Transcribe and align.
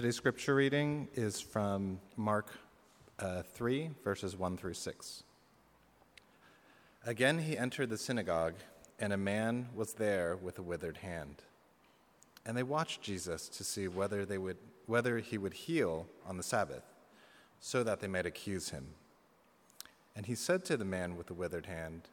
Today's 0.00 0.16
scripture 0.16 0.54
reading 0.54 1.08
is 1.12 1.42
from 1.42 2.00
Mark 2.16 2.54
uh, 3.18 3.42
3, 3.42 3.90
verses 4.02 4.34
1 4.34 4.56
through 4.56 4.72
6. 4.72 5.24
Again, 7.04 7.40
he 7.40 7.58
entered 7.58 7.90
the 7.90 7.98
synagogue, 7.98 8.54
and 8.98 9.12
a 9.12 9.18
man 9.18 9.68
was 9.74 9.92
there 9.92 10.38
with 10.38 10.58
a 10.58 10.62
withered 10.62 10.96
hand. 10.96 11.42
And 12.46 12.56
they 12.56 12.62
watched 12.62 13.02
Jesus 13.02 13.46
to 13.50 13.62
see 13.62 13.88
whether, 13.88 14.24
they 14.24 14.38
would, 14.38 14.56
whether 14.86 15.18
he 15.18 15.36
would 15.36 15.52
heal 15.52 16.06
on 16.26 16.38
the 16.38 16.42
Sabbath, 16.42 16.84
so 17.60 17.84
that 17.84 18.00
they 18.00 18.08
might 18.08 18.24
accuse 18.24 18.70
him. 18.70 18.86
And 20.16 20.24
he 20.24 20.34
said 20.34 20.64
to 20.64 20.78
the 20.78 20.84
man 20.86 21.18
with 21.18 21.26
the 21.26 21.34
withered 21.34 21.66
hand, 21.66 22.08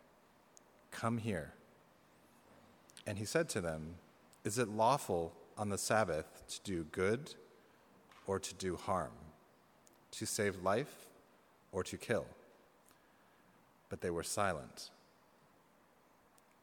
Come 0.91 1.19
here. 1.19 1.53
And 3.05 3.17
he 3.17 3.23
said 3.23 3.47
to 3.47 3.61
them, 3.61 3.95
Is 4.43 4.57
it 4.57 4.67
lawful 4.67 5.31
on 5.57 5.69
the 5.69 5.77
Sabbath 5.77 6.43
to 6.49 6.59
do 6.69 6.83
good 6.91 7.35
or 8.27 8.39
to 8.39 8.53
do 8.53 8.75
harm, 8.75 9.11
to 10.11 10.25
save 10.25 10.61
life 10.61 11.07
or 11.71 11.83
to 11.83 11.97
kill? 11.97 12.25
But 13.89 14.01
they 14.01 14.11
were 14.11 14.23
silent. 14.23 14.91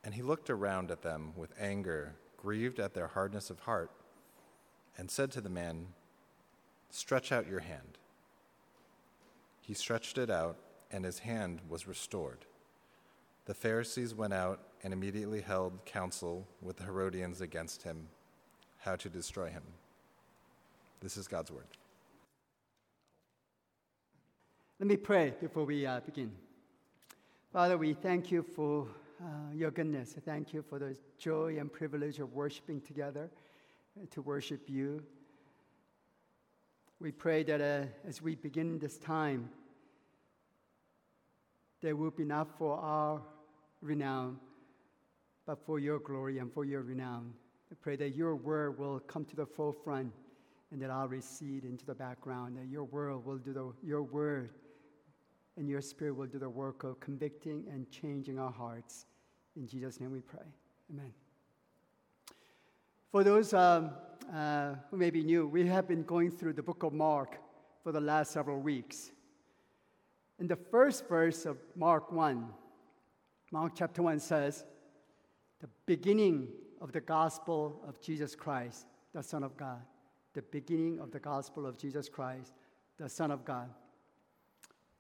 And 0.05 0.15
he 0.15 0.23
looked 0.23 0.51
around 0.51 0.91
at 0.91 1.03
them 1.03 1.33
with 1.35 1.53
anger, 1.59 2.15
grieved 2.37 2.79
at 2.79 2.95
their 2.95 3.09
hardness 3.09 3.49
of 3.51 3.61
heart, 3.61 3.91
and 4.99 5.11
said 5.11 5.33
to 5.33 5.41
the 5.41 5.49
man, 5.49 5.89
Stretch 6.91 7.33
out 7.33 7.49
your 7.49 7.61
hand. 7.61 7.99
He 9.63 9.75
stretched 9.75 10.19
it 10.19 10.31
out, 10.31 10.59
and 10.93 11.05
his 11.05 11.21
hand 11.21 11.61
was 11.69 11.89
restored. 11.89 12.45
The 13.47 13.55
Pharisees 13.55 14.15
went 14.15 14.33
out 14.33 14.61
and 14.83 14.93
immediately 14.93 15.41
held 15.41 15.85
counsel 15.87 16.47
with 16.63 16.77
the 16.77 16.85
Herodians 16.85 17.41
against 17.41 17.83
him, 17.83 18.09
how 18.79 18.97
to 18.97 19.09
destroy 19.09 19.49
him. 19.49 19.63
This 21.05 21.19
is 21.19 21.29
God's 21.29 21.51
word. 21.51 21.67
Let 24.81 24.87
me 24.87 24.97
pray 24.97 25.35
before 25.39 25.67
we 25.67 25.85
uh, 25.85 26.01
begin. 26.01 26.33
Father, 27.53 27.77
we 27.77 27.93
thank 27.93 28.31
you 28.31 28.43
for 28.43 28.89
uh, 29.23 29.53
your 29.53 29.71
goodness. 29.71 30.15
Thank 30.25 30.55
you 30.55 30.63
for 30.63 30.79
the 30.79 30.97
joy 31.19 31.59
and 31.61 31.71
privilege 31.71 32.21
of 32.21 32.33
worshiping 32.33 32.81
together, 32.81 33.29
uh, 34.01 34.07
to 34.13 34.23
worship 34.23 34.63
you. 34.67 35.03
We 37.01 37.13
pray 37.13 37.43
that 37.43 37.61
uh, 37.61 38.09
as 38.09 38.23
we 38.23 38.35
begin 38.35 38.79
this 38.79 38.97
time, 38.97 39.51
there 41.83 41.97
will 41.97 42.13
be 42.13 42.25
not 42.25 42.49
for 42.57 42.79
our 42.79 43.21
renown, 43.83 44.39
but 45.45 45.59
for 45.67 45.79
your 45.79 45.99
glory 45.99 46.39
and 46.39 46.51
for 46.51 46.65
your 46.65 46.81
renown. 46.81 47.35
I 47.71 47.75
pray 47.83 47.97
that 47.97 48.17
your 48.17 48.37
word 48.37 48.79
will 48.79 49.01
come 49.01 49.27
to 49.27 49.37
the 49.37 49.45
forefront 49.45 50.11
and 50.75 50.83
that 50.83 50.91
I'll 50.91 51.07
recede 51.07 51.63
into 51.63 51.87
the 51.87 51.95
background, 51.95 52.57
that 52.57 52.67
your 52.67 52.83
word 52.83 53.25
will 53.25 53.39
do 53.39 53.53
the, 53.53 53.73
your 53.87 54.03
word 54.03 54.51
and 55.57 55.69
your 55.69 55.81
spirit 55.81 56.17
will 56.17 56.27
do 56.27 56.41
the 56.41 56.51
work 56.51 56.83
of 56.83 56.99
convicting 56.99 57.65
and 57.71 57.89
changing 57.93 58.41
our 58.41 58.51
hearts. 58.51 59.07
In 59.55 59.69
Jesus' 59.69 60.01
name 60.01 60.11
we 60.11 60.19
pray. 60.19 60.43
Amen. 60.91 61.13
For 63.13 63.23
those 63.23 63.55
um, 63.55 63.93
uh, 64.35 64.75
who 64.91 64.97
may 64.97 65.11
be 65.11 65.23
new, 65.23 65.47
we 65.47 65.65
have 65.69 65.87
been 65.87 66.03
going 66.03 66.33
through 66.33 66.55
the 66.55 66.63
book 66.65 66.83
of 66.83 66.93
Mark 66.93 67.39
for 67.85 67.93
the 67.93 68.01
last 68.01 68.33
several 68.33 68.59
weeks. 68.59 69.13
In 70.41 70.49
the 70.49 70.57
first 70.57 71.09
verse 71.09 71.47
of 71.47 71.57
Mark 71.77 72.11
1, 72.11 72.49
Mark 73.53 73.75
chapter 73.77 74.03
1 74.03 74.19
says, 74.19 74.65
the 75.61 75.69
beginning 75.87 76.49
of 76.81 76.91
the 76.91 77.01
gospel 77.01 77.81
of 77.87 78.01
Jesus 78.01 78.35
Christ, 78.35 78.87
the 79.15 79.23
Son 79.23 79.45
of 79.45 79.57
God. 79.57 79.81
The 80.35 80.43
beginning 80.43 81.01
of 81.01 81.11
the 81.11 81.21
gospel 81.21 81.67
of 81.67 81.79
Jesus 81.79 82.09
Christ, 82.09 82.53
the 82.99 83.09
Son 83.09 83.31
of 83.31 83.45
God. 83.45 83.71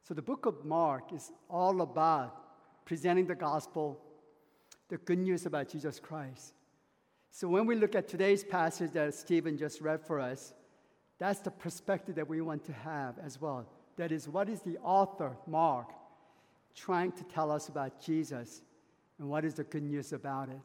So 0.02 0.14
the 0.14 0.22
book 0.22 0.46
of 0.46 0.64
Mark 0.64 1.12
is 1.12 1.32
all 1.48 1.80
about 1.80 2.84
presenting 2.84 3.26
the 3.26 3.34
gospel, 3.34 4.00
the 4.88 4.98
good 4.98 5.18
news 5.18 5.46
about 5.46 5.68
Jesus 5.68 5.98
Christ. 5.98 6.54
So 7.30 7.48
when 7.48 7.66
we 7.66 7.74
look 7.74 7.94
at 7.94 8.06
today's 8.06 8.44
passage 8.44 8.92
that 8.92 9.14
Stephen 9.14 9.58
just 9.58 9.80
read 9.80 10.00
for 10.00 10.20
us, 10.20 10.54
that's 11.18 11.40
the 11.40 11.50
perspective 11.50 12.14
that 12.16 12.28
we 12.28 12.40
want 12.40 12.64
to 12.66 12.72
have 12.72 13.18
as 13.18 13.40
well. 13.40 13.66
That 13.96 14.12
is, 14.12 14.28
what 14.28 14.48
is 14.48 14.60
the 14.60 14.78
author, 14.78 15.36
Mark, 15.46 15.88
trying 16.74 17.12
to 17.12 17.24
tell 17.24 17.50
us 17.50 17.68
about 17.68 18.00
Jesus 18.00 18.62
and 19.18 19.28
what 19.28 19.44
is 19.44 19.54
the 19.54 19.64
good 19.64 19.82
news 19.82 20.12
about 20.12 20.48
it? 20.48 20.60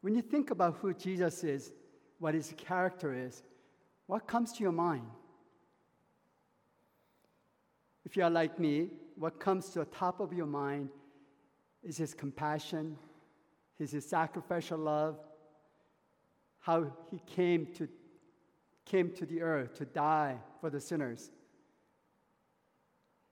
When 0.00 0.14
you 0.14 0.22
think 0.22 0.50
about 0.50 0.78
who 0.80 0.94
Jesus 0.94 1.44
is, 1.44 1.72
what 2.20 2.34
his 2.34 2.54
character 2.56 3.12
is, 3.12 3.42
what 4.06 4.28
comes 4.28 4.52
to 4.52 4.62
your 4.62 4.72
mind? 4.72 5.06
If 8.04 8.16
you 8.16 8.22
are 8.22 8.30
like 8.30 8.58
me, 8.58 8.90
what 9.16 9.40
comes 9.40 9.70
to 9.70 9.80
the 9.80 9.84
top 9.86 10.20
of 10.20 10.32
your 10.32 10.46
mind 10.46 10.90
is 11.82 11.96
his 11.96 12.14
compassion, 12.14 12.96
his, 13.78 13.92
his 13.92 14.06
sacrificial 14.06 14.78
love, 14.78 15.18
how 16.60 16.92
he 17.10 17.20
came 17.26 17.66
to, 17.74 17.88
came 18.84 19.10
to 19.12 19.24
the 19.24 19.40
earth 19.40 19.74
to 19.78 19.86
die 19.86 20.36
for 20.60 20.68
the 20.68 20.80
sinners. 20.80 21.30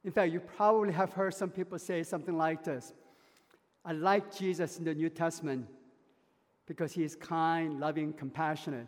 In 0.02 0.12
fact, 0.12 0.32
you 0.32 0.40
probably 0.40 0.92
have 0.92 1.12
heard 1.12 1.34
some 1.34 1.50
people 1.50 1.78
say 1.78 2.02
something 2.02 2.36
like 2.36 2.64
this 2.64 2.94
I 3.84 3.92
like 3.92 4.34
Jesus 4.34 4.78
in 4.78 4.84
the 4.84 4.94
New 4.94 5.10
Testament 5.10 5.66
because 6.68 6.92
he 6.92 7.02
is 7.02 7.16
kind, 7.16 7.80
loving, 7.80 8.12
compassionate. 8.12 8.86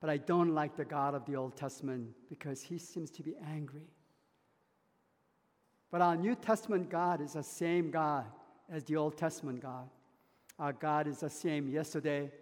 But 0.00 0.10
I 0.10 0.16
don't 0.16 0.52
like 0.54 0.74
the 0.74 0.84
God 0.84 1.14
of 1.14 1.24
the 1.26 1.36
Old 1.36 1.56
Testament 1.56 2.08
because 2.28 2.60
he 2.60 2.78
seems 2.78 3.10
to 3.12 3.22
be 3.22 3.34
angry. 3.46 3.86
But 5.92 6.00
our 6.00 6.16
New 6.16 6.34
Testament 6.34 6.90
God 6.90 7.20
is 7.20 7.34
the 7.34 7.42
same 7.42 7.92
God 7.92 8.24
as 8.68 8.82
the 8.82 8.96
Old 8.96 9.16
Testament 9.16 9.60
God. 9.60 9.88
Our 10.58 10.72
God 10.72 11.06
is 11.06 11.20
the 11.20 11.30
same 11.30 11.68
yesterday, 11.68 12.32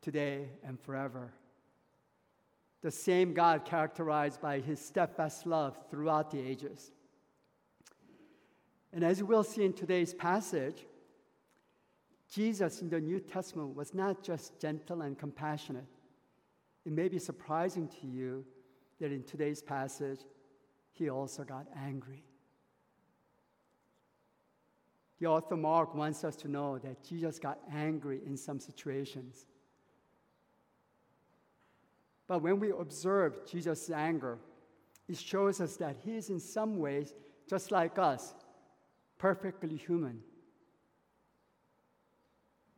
today, 0.00 0.48
and 0.64 0.80
forever 0.80 1.32
the 2.86 2.90
same 2.92 3.34
God 3.34 3.64
characterized 3.64 4.40
by 4.40 4.60
his 4.60 4.78
steadfast 4.78 5.44
love 5.44 5.76
throughout 5.90 6.30
the 6.30 6.40
ages. 6.40 6.92
And 8.92 9.02
as 9.02 9.24
we'll 9.24 9.42
see 9.42 9.64
in 9.64 9.72
today's 9.72 10.14
passage, 10.14 10.86
Jesus 12.32 12.80
in 12.80 12.88
the 12.88 13.00
New 13.00 13.20
Testament 13.20 13.76
was 13.76 13.94
not 13.94 14.22
just 14.22 14.60
gentle 14.60 15.02
and 15.02 15.18
compassionate. 15.18 15.86
It 16.84 16.92
may 16.92 17.08
be 17.08 17.18
surprising 17.18 17.88
to 18.00 18.06
you 18.06 18.44
that 19.00 19.12
in 19.12 19.22
today's 19.22 19.62
passage, 19.62 20.20
he 20.92 21.10
also 21.10 21.44
got 21.44 21.66
angry. 21.76 22.22
The 25.18 25.26
author 25.26 25.56
Mark 25.56 25.94
wants 25.94 26.24
us 26.24 26.36
to 26.36 26.48
know 26.48 26.78
that 26.78 27.02
Jesus 27.02 27.38
got 27.38 27.58
angry 27.72 28.20
in 28.26 28.36
some 28.36 28.60
situations. 28.60 29.46
But 32.26 32.42
when 32.42 32.58
we 32.58 32.70
observe 32.70 33.46
Jesus' 33.48 33.90
anger, 33.90 34.38
it 35.08 35.16
shows 35.16 35.60
us 35.60 35.76
that 35.76 35.96
he 36.04 36.16
is 36.16 36.28
in 36.28 36.40
some 36.40 36.78
ways 36.78 37.14
just 37.48 37.70
like 37.70 37.98
us, 37.98 38.34
perfectly 39.18 39.76
human. 39.76 40.20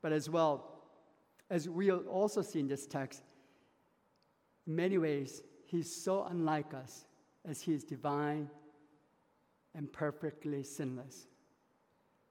But 0.02 0.12
as 0.12 0.30
well, 0.30 0.82
as 1.50 1.68
we'll 1.68 2.06
also 2.08 2.42
see 2.42 2.60
in 2.60 2.68
this 2.68 2.86
text, 2.86 3.22
in 4.66 4.76
many 4.76 4.98
ways, 4.98 5.42
he's 5.66 5.94
so 5.94 6.24
unlike 6.24 6.74
us 6.74 7.04
as 7.48 7.62
he 7.62 7.72
is 7.72 7.84
divine 7.84 8.48
and 9.74 9.92
perfectly 9.92 10.62
sinless. 10.62 11.26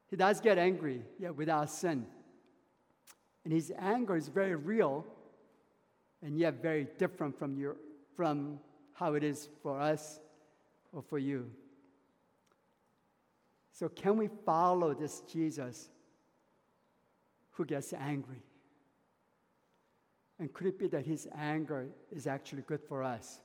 He 0.09 0.16
does 0.16 0.39
get 0.39 0.57
angry, 0.57 1.01
yet 1.19 1.35
without 1.35 1.69
sin. 1.69 2.05
And 3.44 3.53
his 3.53 3.72
anger 3.78 4.16
is 4.16 4.28
very 4.28 4.55
real 4.55 5.05
and 6.22 6.37
yet 6.37 6.61
very 6.61 6.87
different 6.97 7.37
from, 7.37 7.58
your, 7.58 7.78
from 8.16 8.59
how 8.93 9.14
it 9.14 9.23
is 9.23 9.49
for 9.61 9.79
us 9.79 10.19
or 10.91 11.02
for 11.02 11.17
you. 11.17 11.49
So, 13.72 13.87
can 13.90 14.17
we 14.17 14.28
follow 14.46 14.93
this 14.93 15.22
Jesus 15.31 15.90
who 17.57 17.65
gets 17.65 17.91
angry? 17.91 18.43
And 20.39 20.53
could 20.53 20.67
it 20.67 20.77
be 20.77 20.87
that 20.89 21.05
his 21.05 21.27
anger 21.35 21.87
is 22.11 22.27
actually 22.27 22.61
good 22.61 22.81
for 22.87 23.01
us? 23.01 23.39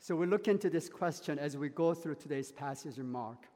So, 0.00 0.16
we 0.16 0.26
look 0.26 0.48
into 0.48 0.68
this 0.68 0.88
question 0.88 1.38
as 1.38 1.56
we 1.56 1.68
go 1.68 1.94
through 1.94 2.16
today's 2.16 2.50
passage 2.50 2.98
in 2.98 3.08
Mark. 3.08 3.46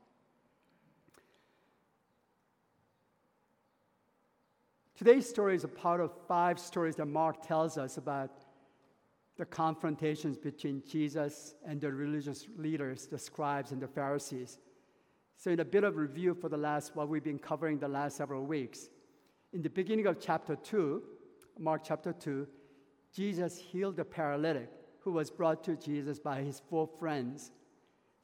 Today's 4.96 5.28
story 5.28 5.56
is 5.56 5.64
a 5.64 5.68
part 5.68 6.00
of 6.00 6.12
five 6.28 6.60
stories 6.60 6.94
that 6.96 7.06
Mark 7.06 7.44
tells 7.44 7.76
us 7.76 7.96
about 7.96 8.30
the 9.36 9.44
confrontations 9.44 10.38
between 10.38 10.84
Jesus 10.88 11.56
and 11.66 11.80
the 11.80 11.92
religious 11.92 12.46
leaders, 12.56 13.06
the 13.06 13.18
scribes 13.18 13.72
and 13.72 13.82
the 13.82 13.88
Pharisees. 13.88 14.58
So, 15.36 15.50
in 15.50 15.60
a 15.60 15.64
bit 15.64 15.84
of 15.84 15.96
review 15.96 16.34
for 16.34 16.48
the 16.48 16.56
last, 16.56 16.96
what 16.96 17.08
we've 17.08 17.22
been 17.22 17.38
covering 17.38 17.78
the 17.78 17.88
last 17.88 18.16
several 18.16 18.44
weeks, 18.44 18.88
in 19.52 19.62
the 19.62 19.70
beginning 19.70 20.06
of 20.06 20.18
chapter 20.20 20.56
2, 20.56 21.02
Mark 21.58 21.82
chapter 21.84 22.12
2, 22.12 22.46
Jesus 23.12 23.56
healed 23.56 23.96
the 23.96 24.04
paralytic 24.04 24.70
who 25.00 25.12
was 25.12 25.30
brought 25.30 25.62
to 25.64 25.76
Jesus 25.76 26.18
by 26.18 26.42
his 26.42 26.60
four 26.68 26.88
friends 26.98 27.52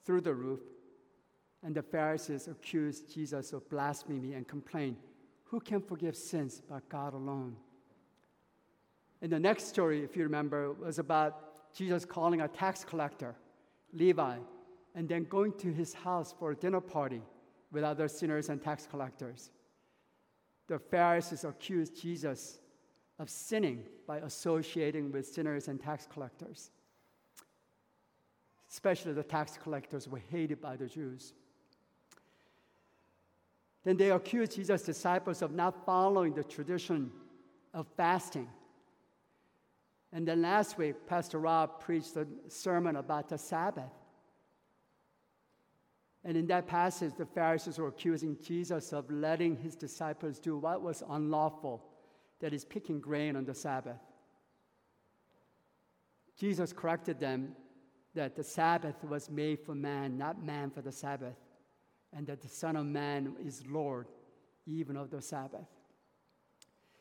through 0.05 0.21
the 0.21 0.35
roof. 0.35 0.61
And 1.63 1.75
the 1.75 1.83
Pharisees 1.83 2.49
accused 2.49 3.15
Jesus 3.15 3.53
of 3.53 3.69
blasphemy 3.71 4.35
and 4.35 4.49
complained, 4.49 4.97
Who 5.45 5.61
can 5.61 5.81
forgive 5.81 6.17
sins 6.17 6.61
but 6.69 6.89
God 6.89 7.15
alone? 7.15 7.57
And 9.21 9.31
the 9.31 9.39
next 9.39 9.69
story, 9.69 10.03
if 10.03 10.17
you 10.17 10.25
remember, 10.25 10.73
was 10.73 10.99
about 10.99 11.73
Jesus 11.73 12.05
calling 12.05 12.41
a 12.41 12.49
tax 12.49 12.85
collector, 12.85 13.37
Levi, 13.93 14.39
and 14.95 15.09
then 15.09 15.25
going 15.25 15.53
to 15.59 15.73
his 15.73 15.95
house 15.95 16.35
for 16.39 16.51
a 16.51 16.57
dinner 16.57 16.81
party 16.81 17.23
with 17.71 17.85
other 17.85 18.09
sinners 18.09 18.49
and 18.49 18.63
tax 18.63 18.87
collectors. 18.87 19.51
The 20.69 20.79
Pharisees 20.79 21.45
accused 21.45 22.01
Jesus 22.01 22.59
of 23.19 23.31
sinning 23.31 23.85
by 24.07 24.19
associating 24.19 25.13
with 25.13 25.27
sinners 25.27 25.69
and 25.69 25.81
tax 25.81 26.07
collectors. 26.07 26.71
Especially 28.71 29.13
the 29.13 29.23
tax 29.23 29.59
collectors 29.63 30.09
were 30.09 30.23
hated 30.31 30.61
by 30.61 30.77
the 30.77 30.87
Jews. 30.87 31.35
Then 33.85 33.97
they 33.97 34.11
accused 34.11 34.55
Jesus' 34.55 34.83
disciples 34.83 35.43
of 35.43 35.53
not 35.53 35.85
following 35.85 36.35
the 36.35 36.45
tradition 36.45 37.11
of 37.75 37.87
fasting. 37.97 38.49
And 40.13 40.29
then 40.29 40.43
last 40.43 40.79
week, 40.79 41.07
Pastor 41.07 41.39
Rob 41.39 41.81
preached 41.81 42.17
a 42.17 42.27
sermon 42.49 42.97
about 42.97 43.29
the 43.29 43.39
Sabbath. 43.39 43.93
And 46.25 46.37
in 46.37 46.47
that 46.47 46.67
passage, 46.67 47.15
the 47.19 47.27
Pharisees 47.27 47.79
were 47.79 47.89
accusing 47.89 48.37
Jesus 48.41 48.93
of 48.93 49.11
letting 49.11 49.57
his 49.57 49.75
disciples 49.75 50.39
do 50.39 50.57
what 50.57 50.81
was 50.81 51.03
unlawful, 51.09 51.85
that 52.41 52.53
is, 52.53 52.65
picking 52.65 53.01
grain 53.01 53.35
on 53.35 53.45
the 53.45 53.55
Sabbath. 53.55 53.99
Jesus 56.39 56.73
corrected 56.73 57.19
them 57.19 57.57
that 58.15 58.37
the 58.37 58.45
Sabbath 58.45 59.03
was 59.05 59.31
made 59.31 59.61
for 59.61 59.75
man, 59.75 60.17
not 60.17 60.45
man 60.45 60.71
for 60.71 60.83
the 60.83 60.93
Sabbath, 60.93 61.37
and 62.13 62.27
that 62.27 62.41
the 62.41 62.49
Son 62.49 62.77
of 62.77 62.87
Man 62.87 63.35
is 63.45 63.65
Lord 63.67 64.07
even 64.67 64.97
of 64.97 65.11
the 65.11 65.21
Sabbath. 65.21 65.67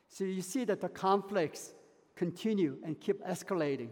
So 0.09 0.23
you 0.23 0.41
see 0.41 0.63
that 0.65 0.81
the 0.81 0.89
conflicts 0.89 1.73
continue 2.15 2.77
and 2.83 2.99
keep 2.99 3.23
escalating, 3.25 3.89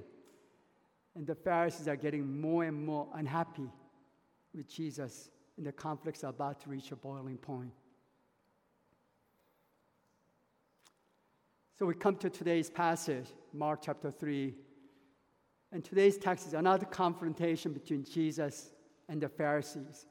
and 1.16 1.28
the 1.28 1.36
Pharisees 1.36 1.88
are 1.88 1.96
getting 1.96 2.42
more 2.42 2.64
and 2.64 2.86
more 2.86 3.08
unhappy 3.14 3.70
with 4.54 4.68
Jesus, 4.68 5.30
and 5.58 5.66
the 5.66 5.72
conflicts 5.72 6.24
about 6.24 6.62
to 6.62 6.70
reach 6.70 6.92
a 6.92 6.96
boiling 6.96 7.38
point. 7.38 7.72
So 11.78 11.86
we 11.86 11.94
come 11.94 12.18
to 12.18 12.30
today's 12.30 12.70
passage, 12.70 13.28
Mark 13.54 13.80
chapter 13.82 14.12
3. 14.12 14.54
And 15.72 15.84
today's 15.84 16.18
text 16.18 16.48
is 16.48 16.54
another 16.54 16.86
confrontation 16.86 17.72
between 17.72 18.04
Jesus 18.04 18.72
and 19.08 19.22
the 19.22 19.30
Pharisees. 19.30 20.06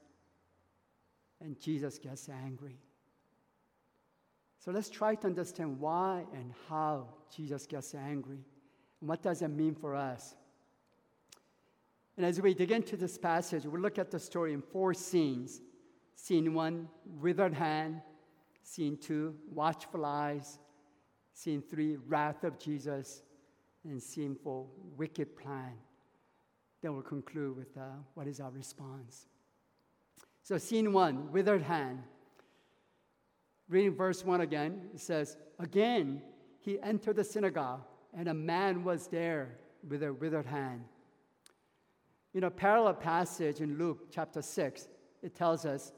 And 1.41 1.61
Jesus 1.61 1.99
gets 1.99 2.29
angry. 2.29 2.79
So 4.59 4.71
let's 4.71 4.89
try 4.89 5.15
to 5.17 5.27
understand 5.27 5.79
why 5.79 6.25
and 6.33 6.53
how 6.69 7.09
Jesus 7.35 7.67
gets 7.67 7.95
angry. 7.95 8.41
And 9.01 9.09
what 9.09 9.23
does 9.23 9.43
it 9.43 9.49
mean 9.49 9.75
for 9.75 9.95
us? 9.95 10.35
And 12.19 12.27
as 12.27 12.41
we 12.41 12.53
dig 12.53 12.73
into 12.73 12.97
this 12.97 13.17
passage, 13.17 13.65
we 13.65 13.79
look 13.79 13.97
at 13.97 14.11
the 14.11 14.19
story 14.19 14.53
in 14.53 14.61
four 14.61 14.93
scenes. 14.93 15.61
Scene 16.17 16.53
one, 16.53 16.89
withered 17.07 17.55
hand. 17.55 18.03
Scene 18.65 18.97
two, 18.97 19.37
watchful 19.55 20.05
eyes. 20.05 20.59
Scene 21.33 21.63
three, 21.63 21.97
wrath 22.09 22.43
of 22.43 22.59
Jesus. 22.59 23.23
And 23.85 24.03
scene 24.03 24.35
four, 24.35 24.67
wicked 24.97 25.37
plan. 25.37 25.75
Then 26.83 26.95
we'll 26.95 27.03
conclude 27.03 27.57
with 27.57 27.77
uh, 27.77 27.83
what 28.15 28.27
is 28.27 28.41
our 28.41 28.51
response. 28.51 29.29
So, 30.43 30.59
scene 30.59 30.93
one, 30.93 31.31
withered 31.31 31.63
hand. 31.63 32.03
Reading 33.69 33.95
verse 33.95 34.25
one 34.25 34.41
again, 34.41 34.89
it 34.93 34.99
says, 34.99 35.37
Again, 35.61 36.21
he 36.59 36.81
entered 36.83 37.15
the 37.15 37.23
synagogue, 37.23 37.85
and 38.13 38.29
a 38.29 38.35
man 38.35 38.83
was 38.83 39.07
there 39.07 39.59
with 39.89 40.03
a 40.03 40.13
withered 40.13 40.47
hand. 40.47 40.83
In 42.35 42.45
a 42.45 42.51
parallel 42.51 42.95
passage 42.95 43.61
in 43.61 43.79
Luke 43.79 44.09
chapter 44.11 44.43
6, 44.43 44.89
it 45.23 45.35
tells 45.35 45.65
us 45.65 45.93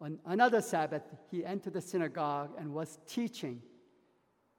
on 0.00 0.18
another 0.26 0.60
Sabbath, 0.60 1.02
he 1.30 1.44
entered 1.44 1.72
the 1.72 1.80
synagogue 1.80 2.50
and 2.58 2.72
was 2.72 2.98
teaching, 3.06 3.60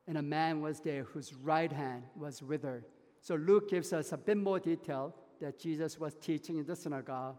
and 0.07 0.17
a 0.17 0.21
man 0.21 0.61
was 0.61 0.79
there 0.81 1.03
whose 1.03 1.33
right 1.33 1.71
hand 1.71 2.03
was 2.15 2.41
withered. 2.41 2.85
So 3.21 3.35
Luke 3.35 3.69
gives 3.69 3.93
us 3.93 4.11
a 4.11 4.17
bit 4.17 4.37
more 4.37 4.59
detail 4.59 5.15
that 5.39 5.59
Jesus 5.59 5.99
was 5.99 6.15
teaching 6.15 6.57
in 6.57 6.65
the 6.65 6.75
synagogue, 6.75 7.37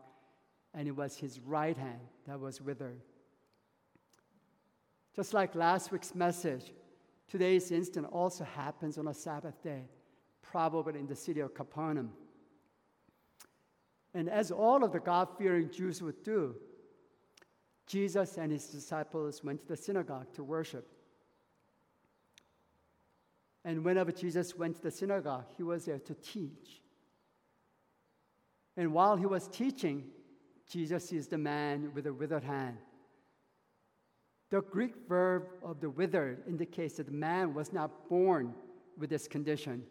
and 0.72 0.88
it 0.88 0.92
was 0.92 1.16
his 1.16 1.40
right 1.40 1.76
hand 1.76 2.00
that 2.26 2.40
was 2.40 2.60
withered. 2.60 3.00
Just 5.14 5.34
like 5.34 5.54
last 5.54 5.90
week's 5.90 6.14
message, 6.14 6.72
today's 7.28 7.70
incident 7.70 8.06
also 8.12 8.44
happens 8.44 8.96
on 8.96 9.08
a 9.08 9.14
Sabbath 9.14 9.62
day, 9.62 9.84
probably 10.40 10.98
in 10.98 11.06
the 11.06 11.16
city 11.16 11.40
of 11.40 11.54
Capernaum. 11.54 12.12
And 14.14 14.28
as 14.28 14.50
all 14.50 14.84
of 14.84 14.92
the 14.92 15.00
God 15.00 15.28
fearing 15.38 15.70
Jews 15.70 16.02
would 16.02 16.22
do, 16.24 16.56
Jesus 17.86 18.38
and 18.38 18.52
his 18.52 18.66
disciples 18.66 19.42
went 19.42 19.62
to 19.62 19.68
the 19.68 19.76
synagogue 19.76 20.32
to 20.34 20.44
worship. 20.44 20.88
And 23.64 23.84
whenever 23.84 24.12
Jesus 24.12 24.56
went 24.56 24.76
to 24.76 24.82
the 24.82 24.90
synagogue, 24.90 25.46
he 25.56 25.62
was 25.62 25.84
there 25.84 25.98
to 25.98 26.14
teach. 26.14 26.82
And 28.76 28.92
while 28.92 29.16
he 29.16 29.26
was 29.26 29.48
teaching, 29.48 30.04
Jesus 30.68 31.08
sees 31.08 31.26
the 31.26 31.38
man 31.38 31.90
with 31.94 32.06
a 32.06 32.12
withered 32.12 32.44
hand. 32.44 32.78
The 34.50 34.62
Greek 34.62 34.94
verb 35.08 35.48
of 35.62 35.80
the 35.80 35.90
withered 35.90 36.42
indicates 36.48 36.94
that 36.94 37.06
the 37.06 37.12
man 37.12 37.54
was 37.54 37.72
not 37.72 38.08
born 38.08 38.54
with 38.96 39.10
this 39.10 39.28
condition, 39.28 39.84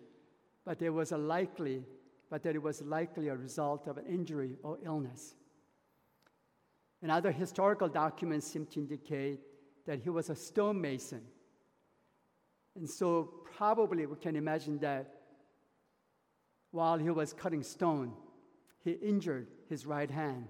but 0.65 0.79
there 0.79 0.93
was 0.93 1.11
a 1.11 1.17
likely 1.17 1.83
but 2.29 2.43
that 2.43 2.55
it 2.55 2.61
was 2.61 2.81
likely 2.81 3.27
a 3.27 3.35
result 3.35 3.87
of 3.87 3.97
an 3.97 4.05
injury 4.07 4.55
or 4.63 4.77
illness. 4.83 5.35
And 7.01 7.11
other 7.11 7.31
historical 7.31 7.87
documents 7.87 8.45
seem 8.47 8.65
to 8.67 8.79
indicate 8.79 9.39
that 9.87 9.99
he 9.99 10.09
was 10.09 10.29
a 10.29 10.35
stonemason. 10.35 11.21
And 12.75 12.89
so, 12.89 13.33
probably 13.57 14.05
we 14.05 14.15
can 14.17 14.35
imagine 14.35 14.77
that 14.79 15.13
while 16.71 16.97
he 16.97 17.09
was 17.09 17.33
cutting 17.33 17.63
stone, 17.63 18.13
he 18.83 18.91
injured 18.91 19.47
his 19.69 19.85
right 19.85 20.09
hand. 20.09 20.47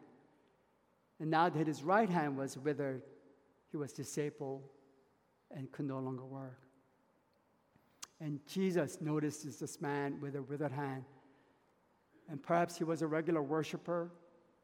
And 1.19 1.29
now 1.29 1.49
that 1.49 1.67
his 1.67 1.83
right 1.83 2.09
hand 2.09 2.37
was 2.37 2.57
withered, 2.57 3.03
he 3.71 3.77
was 3.77 3.93
disabled 3.93 4.63
and 5.51 5.71
could 5.71 5.85
no 5.85 5.99
longer 5.99 6.25
work. 6.25 6.61
And 8.19 8.39
Jesus 8.47 8.99
notices 8.99 9.59
this 9.59 9.79
man 9.79 10.19
with 10.19 10.35
a 10.35 10.41
withered 10.41 10.71
hand 10.71 11.05
and 12.29 12.41
perhaps 12.41 12.77
he 12.77 12.83
was 12.83 13.01
a 13.01 13.07
regular 13.07 13.41
worshiper, 13.41 14.11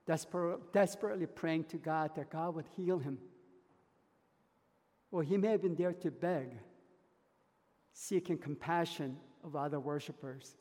desper- 0.07 0.59
desperately 0.71 1.25
praying 1.25 1.63
to 1.65 1.77
God 1.77 2.11
that 2.15 2.29
God 2.29 2.55
would 2.55 2.67
heal 2.75 2.99
him. 2.99 3.17
Or 5.11 5.23
he 5.23 5.37
may 5.37 5.49
have 5.49 5.61
been 5.61 5.75
there 5.75 5.93
to 5.93 6.11
beg, 6.11 6.57
seeking 7.93 8.37
compassion 8.37 9.17
of 9.43 9.55
other 9.55 9.79
worshipers. 9.79 10.55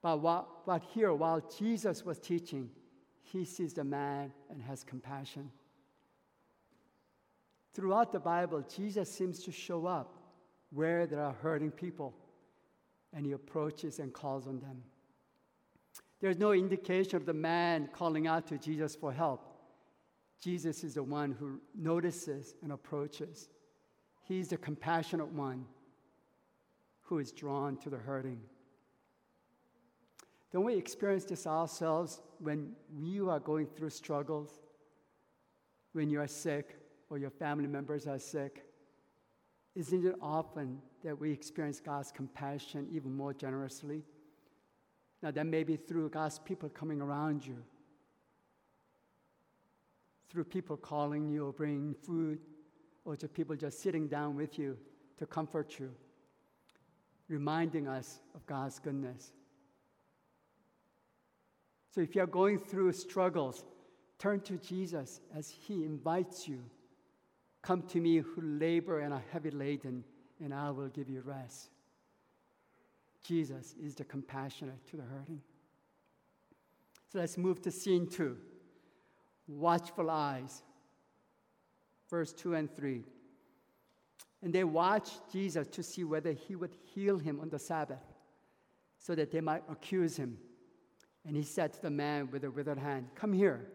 But, 0.00 0.20
while, 0.20 0.62
but 0.64 0.82
here, 0.94 1.12
while 1.12 1.42
Jesus 1.58 2.04
was 2.04 2.18
teaching, 2.18 2.70
he 3.20 3.44
sees 3.44 3.74
the 3.74 3.84
man 3.84 4.32
and 4.48 4.62
has 4.62 4.84
compassion. 4.84 5.50
Throughout 7.74 8.12
the 8.12 8.20
Bible, 8.20 8.62
Jesus 8.74 9.12
seems 9.12 9.42
to 9.44 9.52
show 9.52 9.86
up 9.86 10.14
where 10.70 11.06
there 11.06 11.20
are 11.20 11.34
hurting 11.42 11.72
people 11.72 12.14
and 13.14 13.24
he 13.24 13.32
approaches 13.32 13.98
and 13.98 14.12
calls 14.12 14.46
on 14.46 14.60
them. 14.60 14.82
There's 16.20 16.38
no 16.38 16.52
indication 16.52 17.16
of 17.16 17.26
the 17.26 17.34
man 17.34 17.88
calling 17.92 18.26
out 18.26 18.46
to 18.48 18.58
Jesus 18.58 18.96
for 18.96 19.12
help. 19.12 19.44
Jesus 20.40 20.84
is 20.84 20.94
the 20.94 21.02
one 21.02 21.32
who 21.32 21.60
notices 21.76 22.54
and 22.62 22.72
approaches. 22.72 23.48
He's 24.22 24.48
the 24.48 24.56
compassionate 24.56 25.28
one 25.28 25.64
who 27.02 27.18
is 27.18 27.32
drawn 27.32 27.76
to 27.78 27.90
the 27.90 27.96
hurting. 27.96 28.40
Don't 30.52 30.64
we 30.64 30.76
experience 30.76 31.24
this 31.24 31.46
ourselves 31.46 32.22
when 32.38 32.72
you 32.94 33.30
are 33.30 33.40
going 33.40 33.66
through 33.66 33.90
struggles, 33.90 34.60
when 35.92 36.10
you 36.10 36.20
are 36.20 36.26
sick 36.26 36.76
or 37.10 37.18
your 37.18 37.30
family 37.30 37.66
members 37.66 38.06
are 38.06 38.18
sick? 38.18 38.67
Isn't 39.74 40.04
it 40.04 40.14
often 40.20 40.80
that 41.04 41.18
we 41.18 41.30
experience 41.30 41.80
God's 41.80 42.10
compassion 42.10 42.88
even 42.90 43.14
more 43.14 43.32
generously? 43.32 44.02
Now, 45.22 45.30
that 45.30 45.46
may 45.46 45.64
be 45.64 45.76
through 45.76 46.10
God's 46.10 46.38
people 46.38 46.68
coming 46.68 47.00
around 47.00 47.46
you, 47.46 47.58
through 50.30 50.44
people 50.44 50.76
calling 50.76 51.28
you 51.28 51.46
or 51.46 51.52
bringing 51.52 51.94
food, 51.94 52.38
or 53.04 53.16
just 53.16 53.34
people 53.34 53.56
just 53.56 53.80
sitting 53.80 54.06
down 54.06 54.36
with 54.36 54.58
you 54.58 54.76
to 55.18 55.26
comfort 55.26 55.78
you, 55.78 55.90
reminding 57.28 57.88
us 57.88 58.20
of 58.34 58.46
God's 58.46 58.78
goodness. 58.78 59.32
So 61.90 62.00
if 62.00 62.14
you're 62.14 62.26
going 62.26 62.58
through 62.58 62.92
struggles, 62.92 63.64
turn 64.18 64.40
to 64.42 64.56
Jesus 64.58 65.20
as 65.34 65.48
He 65.48 65.84
invites 65.84 66.46
you. 66.46 66.62
Come 67.68 67.82
to 67.82 68.00
me 68.00 68.16
who 68.16 68.40
labor 68.40 69.00
and 69.00 69.12
are 69.12 69.22
heavy 69.30 69.50
laden, 69.50 70.02
and 70.42 70.54
I 70.54 70.70
will 70.70 70.88
give 70.88 71.10
you 71.10 71.20
rest. 71.20 71.68
Jesus 73.22 73.74
is 73.78 73.94
the 73.94 74.04
compassionate 74.04 74.86
to 74.86 74.96
the 74.96 75.02
hurting. 75.02 75.42
So 77.12 77.18
let's 77.18 77.36
move 77.36 77.60
to 77.60 77.70
scene 77.70 78.06
two 78.06 78.38
watchful 79.46 80.08
eyes. 80.08 80.62
Verse 82.08 82.32
2 82.32 82.54
and 82.54 82.74
3. 82.74 83.04
And 84.42 84.50
they 84.50 84.64
watched 84.64 85.30
Jesus 85.30 85.68
to 85.68 85.82
see 85.82 86.04
whether 86.04 86.32
he 86.32 86.56
would 86.56 86.74
heal 86.94 87.18
him 87.18 87.38
on 87.38 87.50
the 87.50 87.58
Sabbath, 87.58 88.02
so 88.98 89.14
that 89.14 89.30
they 89.30 89.42
might 89.42 89.62
accuse 89.68 90.16
him. 90.16 90.38
And 91.26 91.36
he 91.36 91.42
said 91.42 91.74
to 91.74 91.82
the 91.82 91.90
man 91.90 92.30
with 92.30 92.40
the 92.40 92.50
withered 92.50 92.78
hand, 92.78 93.08
Come 93.14 93.34
here. 93.34 93.66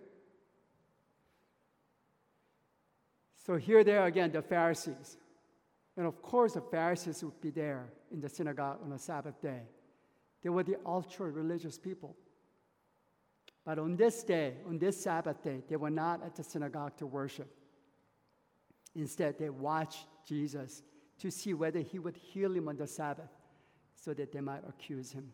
So 3.46 3.58
here 3.58 3.84
they 3.84 3.98
are 3.98 4.06
again, 4.06 4.32
the 4.32 4.42
Pharisees. 4.42 5.18
And 5.98 6.08
of 6.08 6.22
course, 6.22 6.54
the 6.54 6.62
Pharisees 6.62 7.24
would 7.24 7.40
be 7.42 7.52
there 7.52 7.90
in 8.12 8.22
the 8.22 8.30
synagogue 8.30 8.80
on 8.84 8.92
a 8.94 9.00
Sabbath 9.00 9.40
day. 9.42 9.62
They 10.42 10.50
were 10.50 10.64
the 10.64 10.78
ultra 10.86 11.30
religious 11.30 11.78
people. 11.78 12.16
But 13.66 13.80
on 13.80 13.96
this 13.96 14.24
day, 14.24 14.56
on 14.68 14.78
this 14.78 15.02
Sabbath 15.02 15.42
day, 15.42 15.62
they 15.70 15.76
were 15.76 15.90
not 15.90 16.24
at 16.24 16.36
the 16.36 16.44
synagogue 16.44 16.98
to 16.98 17.06
worship. 17.06 17.54
Instead, 18.96 19.38
they 19.38 19.50
watched 19.50 20.06
Jesus 20.26 20.84
to 21.20 21.32
see 21.32 21.54
whether 21.54 21.80
he 21.80 22.00
would 22.00 22.18
heal 22.18 22.54
him 22.54 22.68
on 22.68 22.78
the 22.78 22.88
Sabbath 22.88 23.30
so 23.96 24.14
that 24.14 24.32
they 24.32 24.42
might 24.42 24.64
accuse 24.68 25.12
him. 25.12 25.32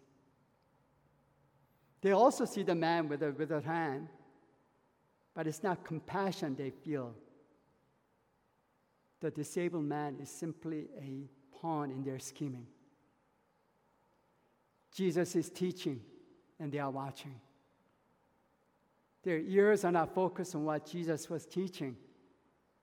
They 2.01 2.11
also 2.11 2.45
see 2.45 2.63
the 2.63 2.75
man 2.75 3.09
with 3.09 3.23
a 3.23 3.31
withered 3.31 3.65
hand, 3.65 4.07
but 5.33 5.47
it's 5.47 5.63
not 5.63 5.83
compassion 5.83 6.55
they 6.55 6.69
feel. 6.69 7.13
The 9.21 9.31
disabled 9.31 9.85
man 9.85 10.17
is 10.21 10.29
simply 10.29 10.87
a 10.97 11.29
pawn 11.59 11.91
in 11.91 12.03
their 12.03 12.19
scheming. 12.19 12.67
Jesus 14.93 15.35
is 15.35 15.49
teaching, 15.49 16.01
and 16.59 16.71
they 16.71 16.79
are 16.79 16.89
watching. 16.89 17.35
Their 19.23 19.39
ears 19.39 19.83
are 19.83 19.91
not 19.91 20.13
focused 20.15 20.55
on 20.55 20.65
what 20.65 20.85
Jesus 20.85 21.29
was 21.29 21.45
teaching. 21.45 21.95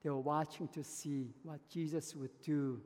They 0.03 0.09
were 0.09 0.19
watching 0.19 0.67
to 0.69 0.83
see 0.83 1.33
what 1.43 1.67
Jesus 1.69 2.15
would 2.15 2.39
do 2.41 2.81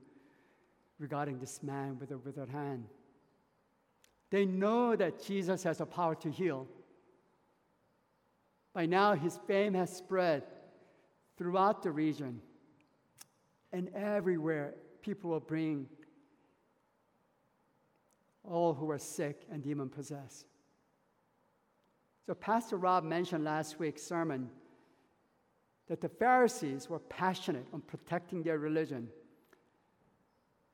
regarding 0.98 1.40
this 1.40 1.62
man 1.62 1.98
with 2.00 2.12
a 2.12 2.18
withered 2.18 2.50
hand. 2.50 2.86
They 4.30 4.46
know 4.46 4.96
that 4.96 5.22
Jesus 5.22 5.64
has 5.64 5.80
the 5.80 5.86
power 5.86 6.16
to 6.16 6.32
heal. 6.32 6.68
By 8.74 8.86
now, 8.86 9.14
his 9.14 9.38
fame 9.46 9.74
has 9.74 9.96
spread 9.96 10.44
throughout 11.38 11.84
the 11.84 11.92
region, 11.92 12.42
and 13.74 13.90
everywhere 13.96 14.76
people 15.02 15.30
will 15.30 15.40
bring 15.40 15.88
all 18.44 18.74
who 18.74 18.90
are 18.92 19.00
sick 19.00 19.44
and 19.52 19.64
demon 19.64 19.90
possessed. 19.90 20.46
So, 22.26 22.34
Pastor 22.34 22.78
Rob 22.78 23.04
mentioned 23.04 23.44
last 23.44 23.80
week's 23.80 24.04
sermon 24.04 24.50
that 25.88 26.02
the 26.02 26.10
Pharisees 26.10 26.90
were 26.90 27.00
passionate 27.00 27.66
on 27.74 27.82
protecting 27.82 28.44
their 28.44 28.60
religion. 28.60 29.10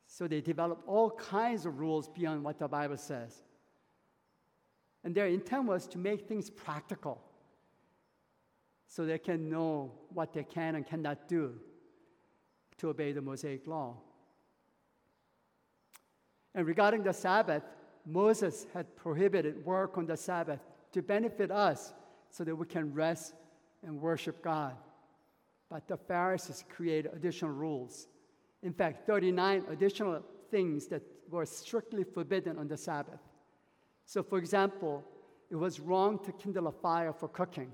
So, 0.05 0.27
they 0.27 0.41
developed 0.41 0.83
all 0.87 1.11
kinds 1.11 1.65
of 1.65 1.79
rules 1.79 2.07
beyond 2.07 2.43
what 2.43 2.59
the 2.59 2.67
Bible 2.67 2.97
says. 2.97 3.43
And 5.03 5.15
their 5.15 5.27
intent 5.27 5.65
was 5.65 5.87
to 5.87 5.97
make 5.97 6.27
things 6.27 6.49
practical 6.49 7.21
so 8.87 9.05
they 9.05 9.19
can 9.19 9.49
know 9.49 9.91
what 10.13 10.33
they 10.33 10.43
can 10.43 10.75
and 10.75 10.85
cannot 10.85 11.27
do 11.27 11.53
to 12.77 12.89
obey 12.89 13.11
the 13.11 13.21
Mosaic 13.21 13.67
law. 13.67 13.97
And 16.55 16.65
regarding 16.65 17.03
the 17.03 17.13
Sabbath, 17.13 17.63
Moses 18.05 18.65
had 18.73 18.95
prohibited 18.95 19.65
work 19.65 19.97
on 19.97 20.05
the 20.05 20.17
Sabbath 20.17 20.59
to 20.91 21.01
benefit 21.01 21.51
us 21.51 21.93
so 22.31 22.43
that 22.43 22.55
we 22.55 22.65
can 22.65 22.93
rest 22.93 23.35
and 23.85 24.01
worship 24.01 24.41
God. 24.43 24.75
But 25.69 25.87
the 25.87 25.97
Pharisees 25.97 26.63
created 26.69 27.11
additional 27.13 27.51
rules. 27.51 28.07
In 28.63 28.73
fact, 28.73 29.05
39 29.05 29.65
additional 29.69 30.23
things 30.49 30.87
that 30.87 31.03
were 31.29 31.45
strictly 31.45 32.03
forbidden 32.03 32.57
on 32.57 32.67
the 32.67 32.77
Sabbath. 32.77 33.19
So, 34.05 34.23
for 34.23 34.37
example, 34.37 35.03
it 35.49 35.55
was 35.55 35.79
wrong 35.79 36.19
to 36.23 36.31
kindle 36.31 36.67
a 36.67 36.71
fire 36.71 37.13
for 37.13 37.27
cooking. 37.27 37.71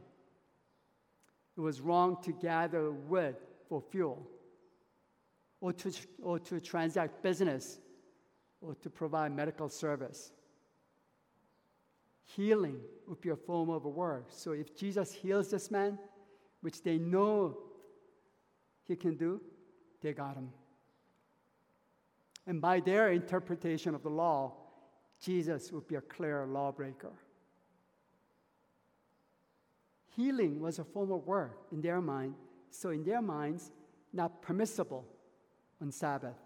It 1.55 1.61
was 1.61 1.81
wrong 1.81 2.17
to 2.23 2.31
gather 2.31 2.91
wood 2.91 3.35
for 3.69 3.81
fuel, 3.91 4.27
or 5.63 5.71
to, 5.71 5.91
or 6.21 6.37
to 6.39 6.59
transact 6.59 7.23
business, 7.23 7.79
or 8.61 8.75
to 8.75 8.89
provide 8.89 9.31
medical 9.31 9.69
service 9.69 10.31
healing 12.35 12.79
would 13.07 13.21
be 13.21 13.29
a 13.29 13.35
form 13.35 13.69
of 13.69 13.85
a 13.85 13.89
word. 13.89 14.25
So 14.29 14.51
if 14.51 14.75
Jesus 14.75 15.11
heals 15.11 15.49
this 15.49 15.69
man, 15.69 15.97
which 16.61 16.81
they 16.81 16.97
know 16.97 17.57
he 18.87 18.95
can 18.95 19.15
do, 19.15 19.41
they 20.01 20.13
got 20.13 20.35
him. 20.35 20.49
And 22.47 22.61
by 22.61 22.79
their 22.79 23.11
interpretation 23.11 23.95
of 23.95 24.03
the 24.03 24.09
law, 24.09 24.53
Jesus 25.21 25.71
would 25.71 25.87
be 25.87 25.95
a 25.95 26.01
clear 26.01 26.45
lawbreaker. 26.45 27.13
Healing 30.15 30.59
was 30.59 30.79
a 30.79 30.83
form 30.83 31.11
of 31.11 31.25
work 31.25 31.67
in 31.71 31.81
their 31.81 32.01
mind, 32.01 32.35
so 32.69 32.89
in 32.89 33.03
their 33.03 33.21
minds, 33.21 33.71
not 34.11 34.41
permissible 34.41 35.05
on 35.83 35.91
Sabbath. 35.91 36.39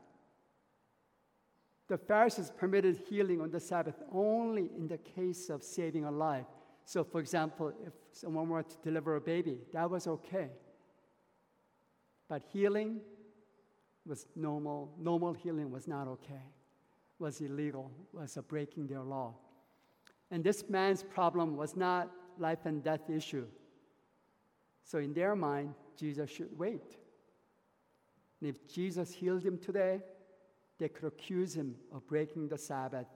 The 1.87 1.97
Pharisees 1.97 2.51
permitted 2.57 2.99
healing 3.07 3.39
on 3.39 3.51
the 3.51 3.59
Sabbath 3.61 3.95
only 4.11 4.69
in 4.77 4.87
the 4.89 4.97
case 4.97 5.49
of 5.49 5.63
saving 5.63 6.03
a 6.03 6.11
life. 6.11 6.47
So, 6.83 7.03
for 7.03 7.21
example, 7.21 7.71
if 7.85 7.93
someone 8.11 8.49
were 8.49 8.63
to 8.63 8.77
deliver 8.83 9.15
a 9.15 9.21
baby, 9.21 9.59
that 9.73 9.89
was 9.89 10.07
okay. 10.07 10.49
But 12.27 12.41
healing 12.51 12.99
was 14.05 14.25
normal. 14.35 14.91
Normal 14.99 15.33
healing 15.33 15.71
was 15.71 15.87
not 15.87 16.07
okay, 16.07 16.45
was 17.19 17.39
illegal, 17.39 17.91
was 18.11 18.35
a 18.35 18.41
breaking 18.41 18.87
their 18.87 19.03
law. 19.03 19.35
And 20.31 20.43
this 20.43 20.69
man's 20.69 21.03
problem 21.03 21.55
was 21.55 21.77
not 21.77 22.11
life 22.37 22.65
and 22.65 22.83
death 22.83 23.09
issue. 23.09 23.45
So 24.83 24.97
in 24.97 25.13
their 25.13 25.35
mind, 25.35 25.73
Jesus 25.97 26.29
should 26.29 26.57
wait. 26.57 26.97
And 28.39 28.49
if 28.49 28.67
Jesus 28.67 29.13
healed 29.13 29.43
him 29.43 29.57
today, 29.57 30.01
they 30.77 30.89
could 30.89 31.05
accuse 31.05 31.55
him 31.55 31.75
of 31.93 32.07
breaking 32.07 32.49
the 32.49 32.57
Sabbath. 32.57 33.07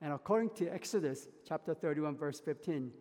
And 0.00 0.12
according 0.12 0.50
to 0.50 0.68
Exodus 0.68 1.28
chapter 1.46 1.74
31, 1.74 2.16
verse 2.16 2.38
15, 2.38 2.92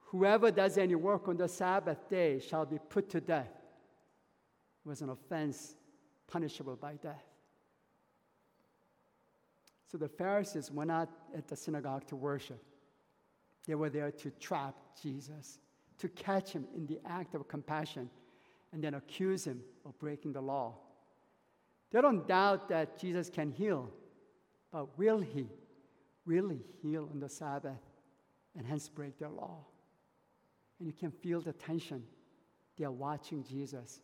whoever 0.00 0.50
does 0.50 0.76
any 0.76 0.94
work 0.94 1.28
on 1.28 1.36
the 1.36 1.48
Sabbath 1.48 2.08
day 2.08 2.40
shall 2.40 2.66
be 2.66 2.78
put 2.90 3.08
to 3.10 3.20
death. 3.20 3.48
It 4.84 4.88
was 4.88 5.00
an 5.00 5.10
offense 5.10 5.76
punishable 6.26 6.76
by 6.76 6.94
death. 6.94 7.24
So 9.90 9.98
the 9.98 10.08
Pharisees 10.08 10.70
were 10.70 10.84
not 10.84 11.08
at 11.36 11.48
the 11.48 11.56
synagogue 11.56 12.06
to 12.08 12.16
worship. 12.16 12.62
They 13.66 13.74
were 13.74 13.90
there 13.90 14.10
to 14.10 14.30
trap 14.32 14.74
Jesus, 15.02 15.58
to 15.98 16.08
catch 16.08 16.52
him 16.52 16.66
in 16.76 16.86
the 16.86 17.00
act 17.06 17.34
of 17.34 17.48
compassion, 17.48 18.08
and 18.72 18.82
then 18.82 18.94
accuse 18.94 19.44
him 19.44 19.60
of 19.84 19.98
breaking 19.98 20.32
the 20.32 20.40
law. 20.40 20.74
They 21.90 22.00
don't 22.00 22.26
doubt 22.26 22.68
that 22.68 22.98
Jesus 22.98 23.28
can 23.28 23.50
heal, 23.50 23.90
but 24.72 24.96
will 24.96 25.20
he 25.20 25.48
really 26.24 26.60
heal 26.82 27.08
on 27.12 27.18
the 27.18 27.28
Sabbath 27.28 27.80
and 28.56 28.66
hence 28.66 28.88
break 28.88 29.18
their 29.18 29.28
law? 29.28 29.58
And 30.78 30.86
you 30.86 30.92
can 30.92 31.10
feel 31.10 31.40
the 31.40 31.52
tension. 31.52 32.04
They 32.78 32.84
are 32.84 32.92
watching 32.92 33.44
Jesus. 33.44 34.00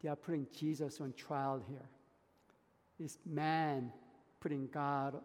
They 0.00 0.08
are 0.08 0.16
putting 0.16 0.46
Jesus 0.56 1.00
on 1.00 1.12
trial 1.14 1.60
here. 1.68 1.78
here. 1.78 3.06
Is 3.06 3.18
man 3.26 3.92
putting 4.40 4.68
God 4.68 5.16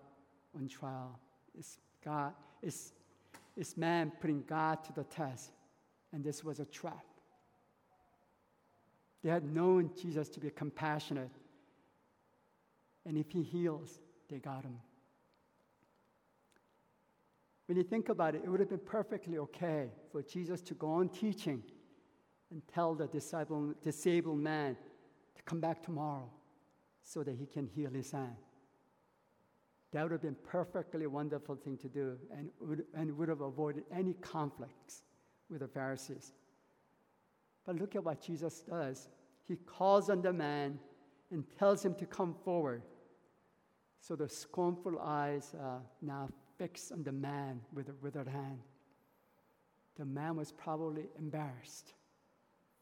on 0.56 0.68
trial? 0.68 1.20
Is 1.58 1.78
God 2.04 2.34
is, 2.62 2.94
is 3.56 3.78
man 3.78 4.12
putting 4.20 4.44
God 4.44 4.84
to 4.86 4.94
the 4.94 5.04
test? 5.04 5.52
And 6.14 6.24
this 6.24 6.44
was 6.44 6.60
a 6.60 6.66
trap. 6.66 7.06
They 9.24 9.30
had 9.30 9.44
known 9.44 9.92
Jesus 10.00 10.30
to 10.30 10.40
be 10.40 10.50
compassionate 10.50 11.32
and 13.06 13.18
if 13.18 13.32
he 13.32 13.42
heals, 13.42 14.00
they 14.30 14.40
got 14.40 14.64
him. 14.64 14.78
When 17.68 17.78
you 17.78 17.84
think 17.84 18.10
about 18.10 18.36
it, 18.36 18.42
it 18.44 18.50
would 18.50 18.60
have 18.60 18.70
been 18.70 18.80
perfectly 18.80 19.38
okay 19.38 19.90
for 20.12 20.22
Jesus 20.22 20.62
to 20.62 20.74
go 20.74 20.92
on 20.92 21.10
teaching 21.10 21.64
and 22.52 22.62
tell 22.68 22.94
the 22.94 23.08
disabled, 23.08 23.82
disabled 23.82 24.40
man 24.40 24.76
to 25.36 25.44
come 25.44 25.62
back 25.62 25.82
tomorrow 25.82 26.30
so 27.02 27.24
that 27.24 27.36
he 27.36 27.46
can 27.46 27.66
heal 27.66 27.90
his 27.90 28.12
hand. 28.12 28.36
That 29.94 30.04
would 30.04 30.12
have 30.12 30.22
been 30.22 30.38
perfectly 30.44 31.08
wonderful 31.08 31.56
thing 31.56 31.78
to 31.78 31.88
do 31.88 32.18
and 32.36 32.50
would, 32.60 32.86
and 32.94 33.18
would 33.18 33.30
have 33.30 33.42
avoided 33.42 33.84
any 33.92 34.14
conflicts 34.16 35.04
with 35.50 35.62
the 35.62 35.68
Pharisees. 35.68 36.34
But 37.66 37.76
look 37.76 37.96
at 37.96 38.04
what 38.04 38.22
Jesus 38.22 38.62
does. 38.62 39.10
He 39.48 39.56
calls 39.56 40.10
on 40.10 40.22
the 40.22 40.34
man 40.34 40.80
and 41.32 41.44
tells 41.58 41.84
him 41.84 41.96
to 41.96 42.06
come 42.06 42.36
forward. 42.44 42.82
So 44.00 44.16
the 44.16 44.28
scornful 44.28 45.00
eyes 45.00 45.54
uh, 45.54 45.80
now 46.02 46.30
fixed 46.58 46.92
on 46.92 47.04
the 47.04 47.12
man 47.12 47.62
with 47.74 47.90
a 47.90 47.94
withered 48.02 48.28
hand. 48.28 48.60
The 49.98 50.06
man 50.06 50.36
was 50.36 50.52
probably 50.52 51.06
embarrassed, 51.20 51.94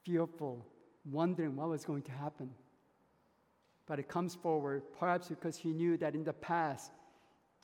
fearful, 0.03 0.65
wondering 1.05 1.55
what 1.55 1.69
was 1.69 1.83
going 1.85 2.03
to 2.03 2.11
happen. 2.11 2.49
But 3.85 3.99
it 3.99 4.07
comes 4.07 4.35
forward, 4.35 4.83
perhaps 4.97 5.29
because 5.29 5.57
he 5.57 5.73
knew 5.73 5.97
that 5.97 6.13
in 6.13 6.23
the 6.23 6.33
past, 6.33 6.91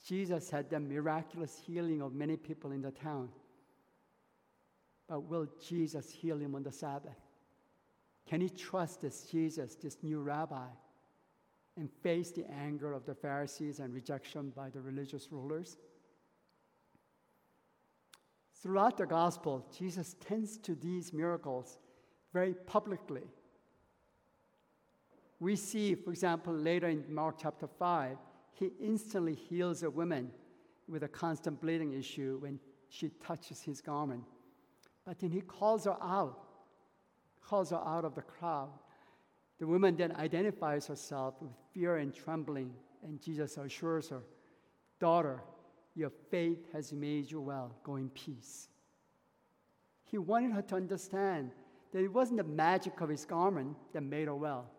Jesus 0.06 0.50
had 0.50 0.70
the 0.70 0.80
miraculous 0.80 1.62
healing 1.66 2.02
of 2.02 2.14
many 2.14 2.36
people 2.36 2.72
in 2.72 2.82
the 2.82 2.92
town. 2.92 3.30
But 5.08 5.22
will 5.22 5.48
Jesus 5.64 6.10
heal 6.10 6.38
him 6.38 6.56
on 6.56 6.64
the 6.64 6.72
Sabbath? 6.72 7.20
Can 8.28 8.42
he 8.42 8.50
trust 8.50 9.02
this 9.02 9.28
Jesus, 9.30 9.76
this 9.76 9.98
new 10.02 10.20
rabbi, 10.20 10.68
and 11.78 11.92
face 12.02 12.32
the 12.32 12.50
anger 12.52 12.92
of 12.94 13.06
the 13.06 13.14
Pharisees 13.14 13.80
and 13.80 13.94
rejection 13.94 14.52
by 14.56 14.70
the 14.70 14.82
religious 14.82 15.32
rulers? 15.32 15.78
Throughout 18.62 18.98
the 18.98 19.06
gospel, 19.06 19.68
Jesus 19.78 20.16
tends 20.20 20.58
to 20.60 20.74
these 20.74 21.14
miracles 21.14 21.78
very 22.34 22.56
publicly. 22.56 23.22
We 25.40 25.56
see, 25.56 25.94
for 25.94 26.10
example, 26.10 26.54
later 26.54 26.88
in 26.88 27.04
Mark 27.08 27.36
chapter 27.40 27.68
5, 27.68 28.18
he 28.54 28.72
instantly 28.82 29.36
heals 29.36 29.84
a 29.84 29.90
woman 29.90 30.32
with 30.88 31.04
a 31.04 31.08
constant 31.08 31.62
bleeding 31.62 31.94
issue 31.94 32.38
when 32.40 32.60
she 32.90 33.10
touches 33.24 33.62
his 33.62 33.82
garment. 33.82 34.24
But 35.06 35.20
then 35.20 35.32
he 35.32 35.42
calls 35.42 35.86
her 35.86 35.98
out, 36.02 36.40
calls 37.42 37.70
her 37.70 37.78
out 37.78 38.06
of 38.06 38.16
the 38.16 38.22
crowd. 38.22 38.70
The 39.60 39.68
woman 39.68 39.96
then 39.96 40.12
identifies 40.14 40.88
herself 40.88 41.36
with 41.42 41.52
fear 41.74 41.98
and 41.98 42.14
trembling, 42.14 42.74
and 43.04 43.22
Jesus 43.22 43.58
assures 43.58 44.10
her, 44.10 44.22
Daughter, 45.00 45.42
your 45.96 46.10
faith 46.10 46.66
has 46.74 46.92
made 46.92 47.32
you 47.32 47.40
well. 47.40 47.76
Go 47.84 47.96
in 47.98 48.10
peace. 48.10 48.68
He 50.04 50.18
wanted 50.18 50.52
her 50.52 50.62
to 50.64 50.76
understand 50.76 51.52
that 51.92 52.04
it 52.04 52.12
wasn't 52.12 52.38
the 52.38 52.44
magic 52.44 53.00
of 53.02 53.10
his 53.10 53.26
garment 53.26 53.78
that 53.94 54.02
made 54.02 54.28
her 54.28 54.36
well, 54.36 54.70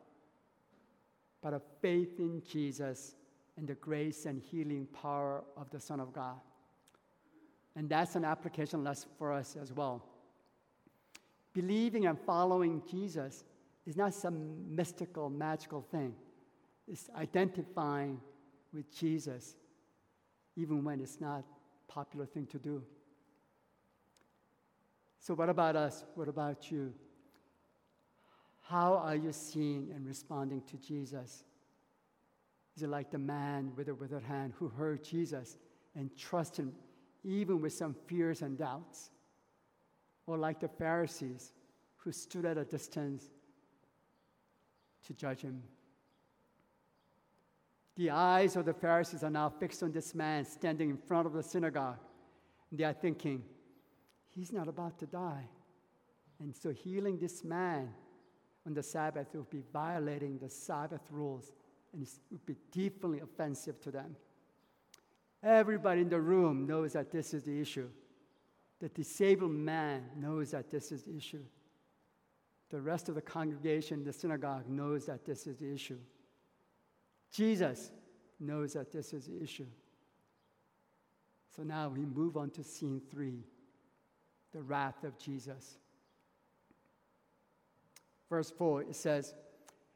but 1.41 1.55
a 1.55 1.61
faith 1.81 2.19
in 2.19 2.43
Jesus 2.47 3.15
and 3.57 3.67
the 3.67 3.75
grace 3.75 4.27
and 4.27 4.43
healing 4.43 4.87
power 4.87 5.45
of 5.57 5.71
the 5.71 5.81
Son 5.81 6.01
of 6.01 6.13
God. 6.13 6.37
And 7.75 7.89
that's 7.89 8.17
an 8.17 8.25
application 8.25 8.85
lesson 8.85 9.11
for 9.19 9.33
us 9.33 9.57
as 9.61 9.73
well. 9.73 10.05
Believing 11.57 12.05
and 12.05 12.21
following 12.21 12.83
Jesus 12.87 13.43
is 13.87 13.97
not 13.97 14.13
some 14.13 14.77
mystical, 14.77 15.31
magical 15.31 15.81
thing. 15.81 16.15
It's 16.87 17.09
identifying 17.17 18.21
with 18.75 18.95
Jesus, 18.95 19.57
even 20.55 20.85
when 20.85 21.01
it's 21.01 21.19
not 21.19 21.45
a 21.89 21.91
popular 21.91 22.27
thing 22.27 22.45
to 22.49 22.59
do. 22.59 22.83
So, 25.19 25.33
what 25.33 25.49
about 25.49 25.77
us? 25.77 26.05
What 26.15 26.29
about 26.29 26.71
you? 26.71 26.93
How 28.61 28.99
are 28.99 29.17
you 29.17 29.33
seeing 29.33 29.89
and 29.95 30.07
responding 30.07 30.61
to 30.71 30.77
Jesus? 30.77 31.43
Is 32.77 32.83
it 32.83 32.91
like 32.91 33.11
the 33.11 33.19
man 33.19 33.73
with 33.77 33.87
the 33.87 33.95
withered 33.95 34.25
hand 34.25 34.53
who 34.59 34.69
heard 34.69 35.03
Jesus 35.03 35.57
and 35.95 36.15
trusted 36.19 36.67
him 36.67 36.73
even 37.25 37.63
with 37.63 37.73
some 37.73 37.97
fears 38.07 38.43
and 38.43 38.59
doubts? 38.59 39.09
Or 40.27 40.37
like 40.37 40.61
the 40.61 40.69
Pharisees 40.69 41.53
who 41.97 42.13
stood 42.13 42.45
at 42.45 42.59
a 42.59 42.65
distance 42.65 43.31
to 45.07 45.15
judge 45.15 45.41
him. 45.43 45.63
The 47.97 48.11
eyes 48.11 48.57
of 48.57 48.65
the 48.65 48.75
Pharisees 48.75 49.25
are 49.25 49.31
now 49.31 49.49
fixed 49.49 49.83
on 49.83 49.93
this 49.93 50.15
man 50.15 50.45
standing 50.45 50.91
in 50.91 50.99
front 50.99 51.27
of 51.27 51.33
the 51.33 51.43
synagogue. 51.43 51.99
They 52.71 52.85
are 52.85 52.93
thinking, 52.93 53.43
he's 54.35 54.53
not 54.53 54.69
about 54.69 54.99
to 54.99 55.07
die. 55.07 55.49
And 56.41 56.55
so 56.55 56.71
healing 56.71 57.19
this 57.19 57.43
man 57.43 57.89
on 58.67 58.75
the 58.75 58.83
Sabbath 58.83 59.29
would 59.35 59.49
be 59.49 59.63
violating 59.73 60.39
the 60.39 60.51
Sabbath 60.51 61.01
rules 61.11 61.53
and 61.93 62.03
it 62.03 62.11
would 62.31 62.45
be 62.45 62.57
deeply 62.71 63.21
offensive 63.21 63.81
to 63.81 63.91
them. 63.91 64.17
Everybody 65.43 66.03
in 66.03 66.09
the 66.09 66.21
room 66.21 66.67
knows 66.67 66.93
that 66.93 67.11
this 67.11 67.33
is 67.33 67.45
the 67.45 67.59
issue. 67.59 67.89
The 68.81 68.89
disabled 68.91 69.53
man 69.53 70.05
knows 70.17 70.51
that 70.51 70.71
this 70.71 70.93
is 70.93 71.03
the 71.05 71.17
issue. 71.17 71.43
The 72.71 72.81
rest 72.81 73.09
of 73.09 73.15
the 73.15 73.23
congregation, 73.23 74.05
the 74.05 74.13
synagogue, 74.13 74.69
knows 74.69 75.07
that 75.07 75.25
this 75.25 75.47
is 75.47 75.57
the 75.57 75.73
issue. 75.73 75.99
Jesus 77.33 77.91
knows 78.41 78.75
that 78.75 78.93
this 78.93 79.13
is 79.13 79.27
the 79.27 79.43
issue. 79.43 79.67
So 81.55 81.63
now 81.63 81.89
we 81.89 82.05
move 82.05 82.37
on 82.37 82.51
to 82.51 82.65
scene 82.65 83.01
three 83.11 83.45
the 84.53 84.63
wrath 84.63 85.05
of 85.05 85.19
Jesus. 85.19 85.79
Verse 88.29 88.51
4, 88.51 88.83
it 88.83 88.95
says, 88.95 89.35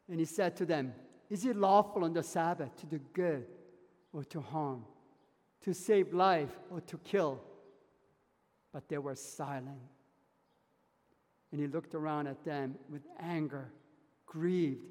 And 0.09 0.19
he 0.19 0.27
said 0.27 0.57
to 0.57 0.67
them, 0.67 0.93
Is 1.29 1.45
it 1.45 1.57
lawful 1.57 2.05
on 2.05 2.13
the 2.13 2.23
Sabbath 2.23 2.77
to 2.77 2.87
do 2.87 3.01
good 3.13 3.47
or 4.13 4.25
to 4.25 4.41
harm, 4.41 4.85
to 5.63 5.73
save 5.73 6.13
life 6.13 6.59
or 6.71 6.81
to 6.83 6.99
kill? 6.99 7.41
But 8.73 8.89
they 8.89 8.99
were 8.99 9.15
silent. 9.15 9.81
And 11.53 11.61
he 11.61 11.67
looked 11.67 11.95
around 11.95 12.27
at 12.27 12.45
them 12.45 12.77
with 12.89 13.03
anger, 13.19 13.73
grieved 14.27 14.87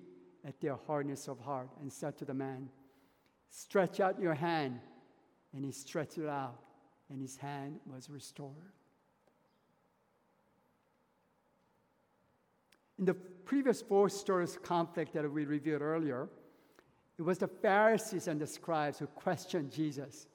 at 0.46 0.60
their 0.60 0.78
hardness 0.88 1.28
of 1.28 1.40
heart, 1.40 1.70
and 1.82 1.92
said 1.92 2.18
to 2.18 2.26
the 2.26 2.34
man, 2.34 2.70
Stretch 3.50 4.00
out 4.00 4.20
your 4.22 4.34
hand. 4.34 4.80
And 5.54 5.66
he 5.66 5.72
stretched 5.72 6.18
it 6.18 6.28
out, 6.28 6.60
and 7.10 7.22
his 7.22 7.36
hand 7.38 7.80
was 7.92 8.10
restored. 8.10 8.54
In 13.00 13.06
the 13.06 13.14
previous 13.14 13.82
four 13.82 14.10
stories 14.10 14.60
conflict 14.62 15.14
that 15.14 15.32
we 15.32 15.46
reviewed 15.46 15.82
earlier, 15.82 16.28
it 17.18 17.22
was 17.24 17.38
the 17.38 17.48
Pharisees 17.48 18.28
and 18.28 18.40
the 18.40 18.46
scribes 18.46 19.00
who 19.00 19.08
questioned 19.08 19.72
Jesus. 19.72 20.28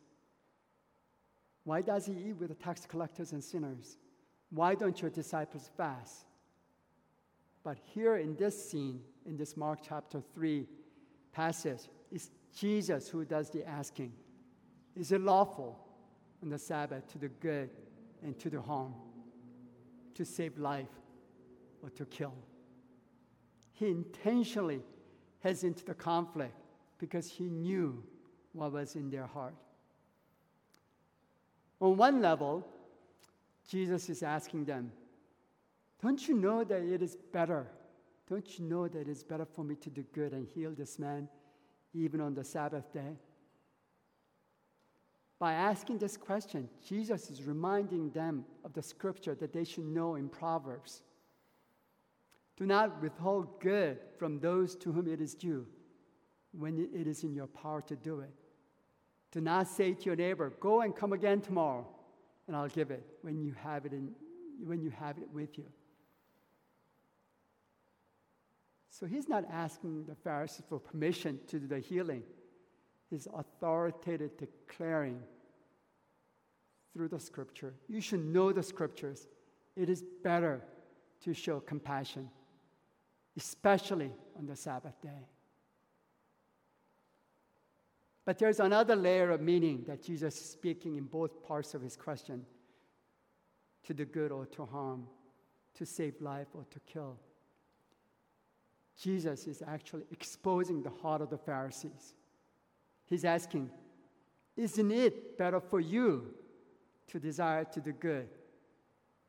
Why 1.64 1.80
does 1.80 2.06
he 2.06 2.12
eat 2.12 2.36
with 2.38 2.48
the 2.50 2.54
tax 2.54 2.86
collectors 2.86 3.32
and 3.32 3.42
sinners? 3.42 3.96
Why 4.50 4.74
don't 4.74 5.00
your 5.00 5.10
disciples 5.10 5.70
fast? 5.76 6.26
But 7.62 7.78
here 7.82 8.16
in 8.16 8.36
this 8.36 8.70
scene, 8.70 9.00
in 9.24 9.36
this 9.36 9.56
Mark 9.56 9.80
chapter 9.82 10.22
3 10.34 10.66
passage, 11.32 11.88
it's 12.12 12.30
Jesus 12.54 13.08
who 13.08 13.24
does 13.24 13.50
the 13.50 13.66
asking. 13.66 14.12
Is 14.94 15.10
it 15.10 15.22
lawful 15.22 15.78
on 16.42 16.50
the 16.50 16.58
Sabbath 16.58 17.10
to 17.12 17.18
do 17.18 17.28
good 17.40 17.70
and 18.22 18.38
to 18.38 18.50
do 18.50 18.60
harm, 18.60 18.94
to 20.14 20.24
save 20.24 20.58
life 20.58 20.92
or 21.82 21.88
to 21.90 22.04
kill? 22.04 22.34
He 23.72 23.88
intentionally 23.88 24.82
heads 25.40 25.64
into 25.64 25.84
the 25.84 25.94
conflict 25.94 26.54
because 26.98 27.28
he 27.28 27.44
knew 27.44 28.04
what 28.52 28.72
was 28.72 28.94
in 28.94 29.10
their 29.10 29.26
heart. 29.26 29.54
On 31.84 31.98
one 31.98 32.22
level, 32.22 32.66
Jesus 33.68 34.08
is 34.08 34.22
asking 34.22 34.64
them, 34.64 34.90
Don't 36.02 36.26
you 36.26 36.34
know 36.34 36.64
that 36.64 36.82
it 36.82 37.02
is 37.02 37.14
better? 37.30 37.66
Don't 38.26 38.58
you 38.58 38.64
know 38.64 38.88
that 38.88 39.00
it 39.02 39.08
is 39.08 39.22
better 39.22 39.44
for 39.44 39.64
me 39.64 39.74
to 39.74 39.90
do 39.90 40.02
good 40.14 40.32
and 40.32 40.48
heal 40.48 40.70
this 40.70 40.98
man 40.98 41.28
even 41.92 42.22
on 42.22 42.32
the 42.32 42.42
Sabbath 42.42 42.90
day? 42.90 43.18
By 45.38 45.52
asking 45.52 45.98
this 45.98 46.16
question, 46.16 46.70
Jesus 46.88 47.28
is 47.28 47.42
reminding 47.42 48.12
them 48.12 48.46
of 48.64 48.72
the 48.72 48.82
scripture 48.82 49.34
that 49.34 49.52
they 49.52 49.64
should 49.64 49.84
know 49.84 50.14
in 50.14 50.30
Proverbs. 50.30 51.02
Do 52.56 52.64
not 52.64 53.02
withhold 53.02 53.60
good 53.60 53.98
from 54.16 54.40
those 54.40 54.74
to 54.76 54.90
whom 54.90 55.06
it 55.06 55.20
is 55.20 55.34
due 55.34 55.66
when 56.52 56.88
it 56.94 57.06
is 57.06 57.24
in 57.24 57.34
your 57.34 57.48
power 57.48 57.82
to 57.82 57.94
do 57.94 58.20
it. 58.20 58.43
Do 59.34 59.40
not 59.40 59.66
say 59.66 59.92
to 59.92 60.04
your 60.04 60.16
neighbor, 60.16 60.52
Go 60.60 60.80
and 60.80 60.94
come 60.94 61.12
again 61.12 61.40
tomorrow, 61.40 61.86
and 62.46 62.56
I'll 62.56 62.68
give 62.68 62.90
it 62.90 63.04
when 63.22 63.42
you 63.42 63.52
have 63.62 63.84
it, 63.84 63.92
in, 63.92 64.12
when 64.64 64.80
you 64.80 64.90
have 64.90 65.18
it 65.18 65.28
with 65.32 65.58
you. 65.58 65.66
So 68.90 69.06
he's 69.06 69.28
not 69.28 69.44
asking 69.50 70.04
the 70.06 70.14
Pharisees 70.14 70.64
for 70.68 70.78
permission 70.78 71.40
to 71.48 71.58
do 71.58 71.66
the 71.66 71.80
healing. 71.80 72.22
He's 73.10 73.26
authoritative 73.34 74.38
declaring 74.38 75.20
through 76.92 77.08
the 77.08 77.18
scripture. 77.18 77.74
You 77.88 78.00
should 78.00 78.24
know 78.24 78.52
the 78.52 78.62
scriptures. 78.62 79.26
It 79.74 79.90
is 79.90 80.04
better 80.22 80.62
to 81.24 81.34
show 81.34 81.58
compassion 81.58 82.30
especially 83.36 84.10
on 84.38 84.46
the 84.46 84.56
Sabbath 84.56 85.00
day. 85.02 85.28
But 88.24 88.38
there's 88.38 88.60
another 88.60 88.96
layer 88.96 89.30
of 89.30 89.40
meaning 89.40 89.84
that 89.86 90.02
Jesus 90.02 90.40
is 90.40 90.50
speaking 90.50 90.96
in 90.96 91.04
both 91.04 91.42
parts 91.42 91.74
of 91.74 91.82
his 91.82 91.96
question 91.96 92.46
to 93.84 93.92
the 93.92 94.04
good 94.04 94.32
or 94.32 94.46
to 94.46 94.64
harm, 94.64 95.06
to 95.74 95.84
save 95.84 96.20
life 96.20 96.48
or 96.54 96.64
to 96.70 96.80
kill. 96.80 97.18
Jesus 98.96 99.46
is 99.46 99.62
actually 99.66 100.04
exposing 100.10 100.82
the 100.82 100.90
heart 100.90 101.20
of 101.20 101.28
the 101.28 101.36
Pharisees. 101.36 102.14
He's 103.04 103.24
asking, 103.24 103.70
Isn't 104.56 104.90
it 104.90 105.36
better 105.36 105.60
for 105.60 105.80
you 105.80 106.32
to 107.08 107.18
desire 107.18 107.64
to 107.64 107.80
do 107.80 107.92
good 107.92 108.28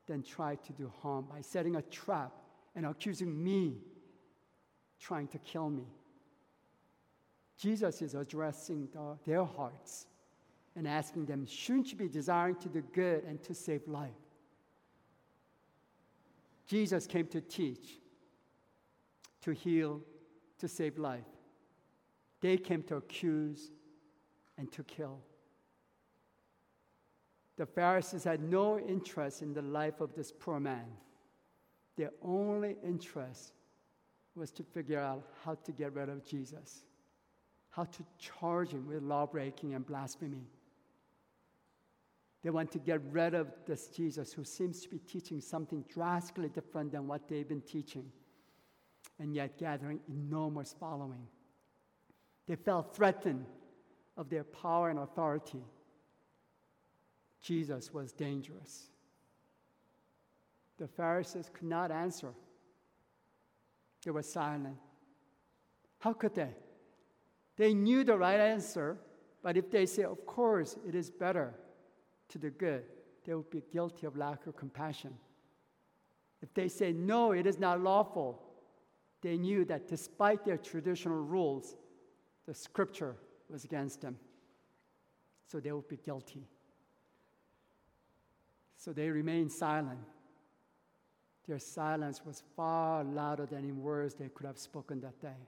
than 0.08 0.24
try 0.24 0.56
to 0.56 0.74
do 0.74 0.92
harm 1.02 1.26
by 1.30 1.42
setting 1.42 1.76
a 1.76 1.82
trap 1.82 2.32
and 2.76 2.86
accusing 2.86 3.44
me, 3.44 3.78
trying 5.00 5.28
to 5.30 5.40
kill 5.40 5.70
me? 5.70 5.88
Jesus 7.58 8.02
is 8.02 8.16
addressing 8.16 8.90
the, 8.92 9.18
their 9.26 9.46
hearts 9.46 10.08
and 10.76 10.88
asking 10.88 11.26
them, 11.26 11.46
Shouldn't 11.46 11.92
you 11.92 11.98
be 11.98 12.08
desiring 12.08 12.56
to 12.56 12.70
do 12.70 12.82
good 12.94 13.24
and 13.24 13.42
to 13.44 13.54
save 13.54 13.88
life? 13.88 14.12
Jesus 16.68 17.06
came 17.08 17.28
to 17.28 17.42
teach, 17.42 18.00
to 19.42 19.52
heal, 19.52 20.02
to 20.60 20.68
save 20.68 20.98
life. 20.98 21.26
They 22.42 22.58
came 22.58 22.84
to 22.84 22.98
accuse 22.98 23.72
and 24.58 24.72
to 24.72 24.84
kill. 24.84 25.20
The 27.58 27.66
Pharisees 27.66 28.26
had 28.26 28.42
no 28.42 28.80
interest 28.80 29.42
in 29.42 29.54
the 29.54 29.62
life 29.62 30.02
of 30.02 30.14
this 30.14 30.32
poor 30.32 30.60
man. 30.60 30.86
Their 31.96 32.12
only 32.22 32.76
interest 32.84 33.54
was 34.36 34.52
to 34.52 34.64
figure 34.64 35.00
out 35.00 35.24
how 35.46 35.56
to 35.56 35.72
get 35.72 35.94
rid 35.94 36.10
of 36.10 36.26
Jesus, 36.26 36.84
how 37.76 37.84
to 37.84 38.06
charge 38.18 38.70
him 38.70 38.88
with 38.88 39.04
lawbreaking 39.04 39.74
and 39.74 39.86
blasphemy. 39.86 40.48
They 42.42 42.50
want 42.50 42.72
to 42.72 42.80
get 42.80 43.02
rid 43.12 43.34
of 43.34 43.52
this 43.66 43.88
Jesus 43.88 44.32
who 44.32 44.46
seems 44.46 44.82
to 44.82 44.90
be 44.90 45.00
teaching 45.00 45.42
something 45.42 45.84
drastically 45.92 46.48
different 46.48 46.94
than 46.94 47.08
what 47.08 47.28
they've 47.28 47.48
been 47.48 47.62
teaching, 47.62 48.06
and 49.20 49.34
yet 49.34 49.58
gathering 49.58 50.00
enormous 50.08 50.74
following. 50.80 51.28
They 52.48 52.56
felt 52.56 52.96
threatened 52.96 53.46
of 54.16 54.30
their 54.30 54.44
power 54.44 54.90
and 54.90 55.00
authority. 55.00 55.64
Jesus 57.42 57.94
was 57.94 58.14
dangerous. 58.14 58.86
The 60.78 60.88
Pharisees 60.88 61.50
could 61.54 61.68
not 61.68 61.92
answer. 61.92 62.30
They 64.04 64.12
were 64.12 64.22
silent. 64.22 64.78
How 66.00 66.14
could 66.14 66.36
they? 66.36 66.54
They 67.58 67.74
knew 67.74 68.04
the 68.04 68.18
right 68.18 68.40
answer, 68.40 68.98
but 69.42 69.58
if 69.58 69.72
they 69.72 69.86
say, 69.86 70.04
Of 70.04 70.26
course, 70.26 70.76
it 70.88 70.96
is 70.96 71.10
better 71.10 71.54
to 72.30 72.38
the 72.38 72.50
good, 72.50 72.84
they 73.26 73.34
would 73.34 73.50
be 73.50 73.64
guilty 73.72 74.06
of 74.06 74.16
lack 74.16 74.46
of 74.48 74.56
compassion. 74.56 75.14
If 76.42 76.54
they 76.54 76.68
say, 76.68 76.92
no, 76.92 77.32
it 77.32 77.48
is 77.48 77.60
not 77.60 77.82
lawful, 77.82 78.42
they 79.22 79.38
knew 79.38 79.66
that 79.66 79.88
despite 79.88 80.46
their 80.46 80.58
traditional 80.58 81.18
rules, 81.18 81.76
the 82.46 82.54
scripture 82.54 83.16
was 83.50 83.64
against 83.64 84.02
them. 84.02 84.18
So 85.48 85.60
they 85.60 85.72
would 85.72 85.88
be 85.88 85.98
guilty. 85.98 86.48
So 88.78 88.94
they 88.94 89.10
remained 89.10 89.52
silent. 89.52 90.00
Their 91.48 91.60
silence 91.60 92.22
was 92.26 92.44
far 92.56 93.04
louder 93.04 93.46
than 93.46 93.64
in 93.64 93.82
words 93.82 94.14
they 94.14 94.30
could 94.30 94.46
have 94.46 94.58
spoken 94.58 95.02
that 95.02 95.20
day. 95.20 95.48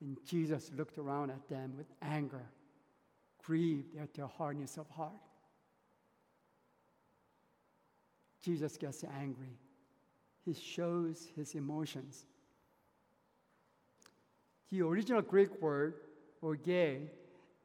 And 0.00 0.16
Jesus 0.26 0.70
looked 0.76 0.98
around 0.98 1.30
at 1.30 1.48
them 1.48 1.74
with 1.76 1.86
anger 2.02 2.46
grieved 3.46 3.96
at 3.96 4.12
their 4.12 4.26
hardness 4.26 4.76
of 4.76 4.88
heart. 4.90 5.12
Jesus 8.42 8.76
gets 8.76 9.04
angry. 9.20 9.56
He 10.44 10.52
shows 10.52 11.28
his 11.36 11.54
emotions. 11.54 12.26
The 14.70 14.82
original 14.82 15.22
Greek 15.22 15.62
word, 15.62 15.94
orge, 16.42 17.00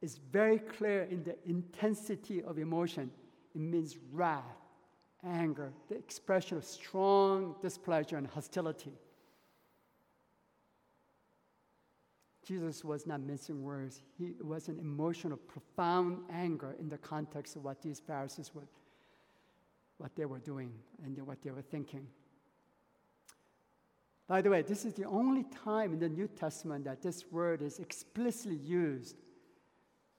is 0.00 0.18
very 0.30 0.58
clear 0.58 1.02
in 1.04 1.24
the 1.24 1.36
intensity 1.46 2.42
of 2.42 2.58
emotion. 2.58 3.10
It 3.54 3.60
means 3.60 3.96
wrath, 4.12 4.42
anger, 5.24 5.72
the 5.88 5.96
expression 5.96 6.58
of 6.58 6.64
strong 6.64 7.56
displeasure 7.60 8.16
and 8.16 8.26
hostility. 8.26 8.92
Jesus 12.46 12.84
was 12.84 13.06
not 13.06 13.20
mincing 13.20 13.62
words. 13.62 14.02
He 14.18 14.32
was 14.42 14.68
an 14.68 14.78
emotion 14.78 15.32
of 15.32 15.46
profound 15.46 16.18
anger 16.30 16.74
in 16.80 16.88
the 16.88 16.98
context 16.98 17.56
of 17.56 17.64
what 17.64 17.80
these 17.82 18.00
Pharisees 18.00 18.52
were, 18.54 18.66
what 19.98 20.14
they 20.16 20.24
were 20.24 20.40
doing 20.40 20.72
and 21.04 21.16
what 21.26 21.40
they 21.42 21.50
were 21.50 21.62
thinking. 21.62 22.06
By 24.26 24.40
the 24.40 24.50
way, 24.50 24.62
this 24.62 24.84
is 24.84 24.94
the 24.94 25.04
only 25.04 25.44
time 25.64 25.92
in 25.92 25.98
the 25.98 26.08
New 26.08 26.26
Testament 26.26 26.84
that 26.84 27.02
this 27.02 27.30
word 27.30 27.62
is 27.62 27.78
explicitly 27.78 28.56
used 28.56 29.16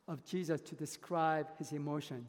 of 0.07 0.23
Jesus 0.25 0.61
to 0.61 0.75
describe 0.75 1.47
his 1.57 1.71
emotion. 1.71 2.27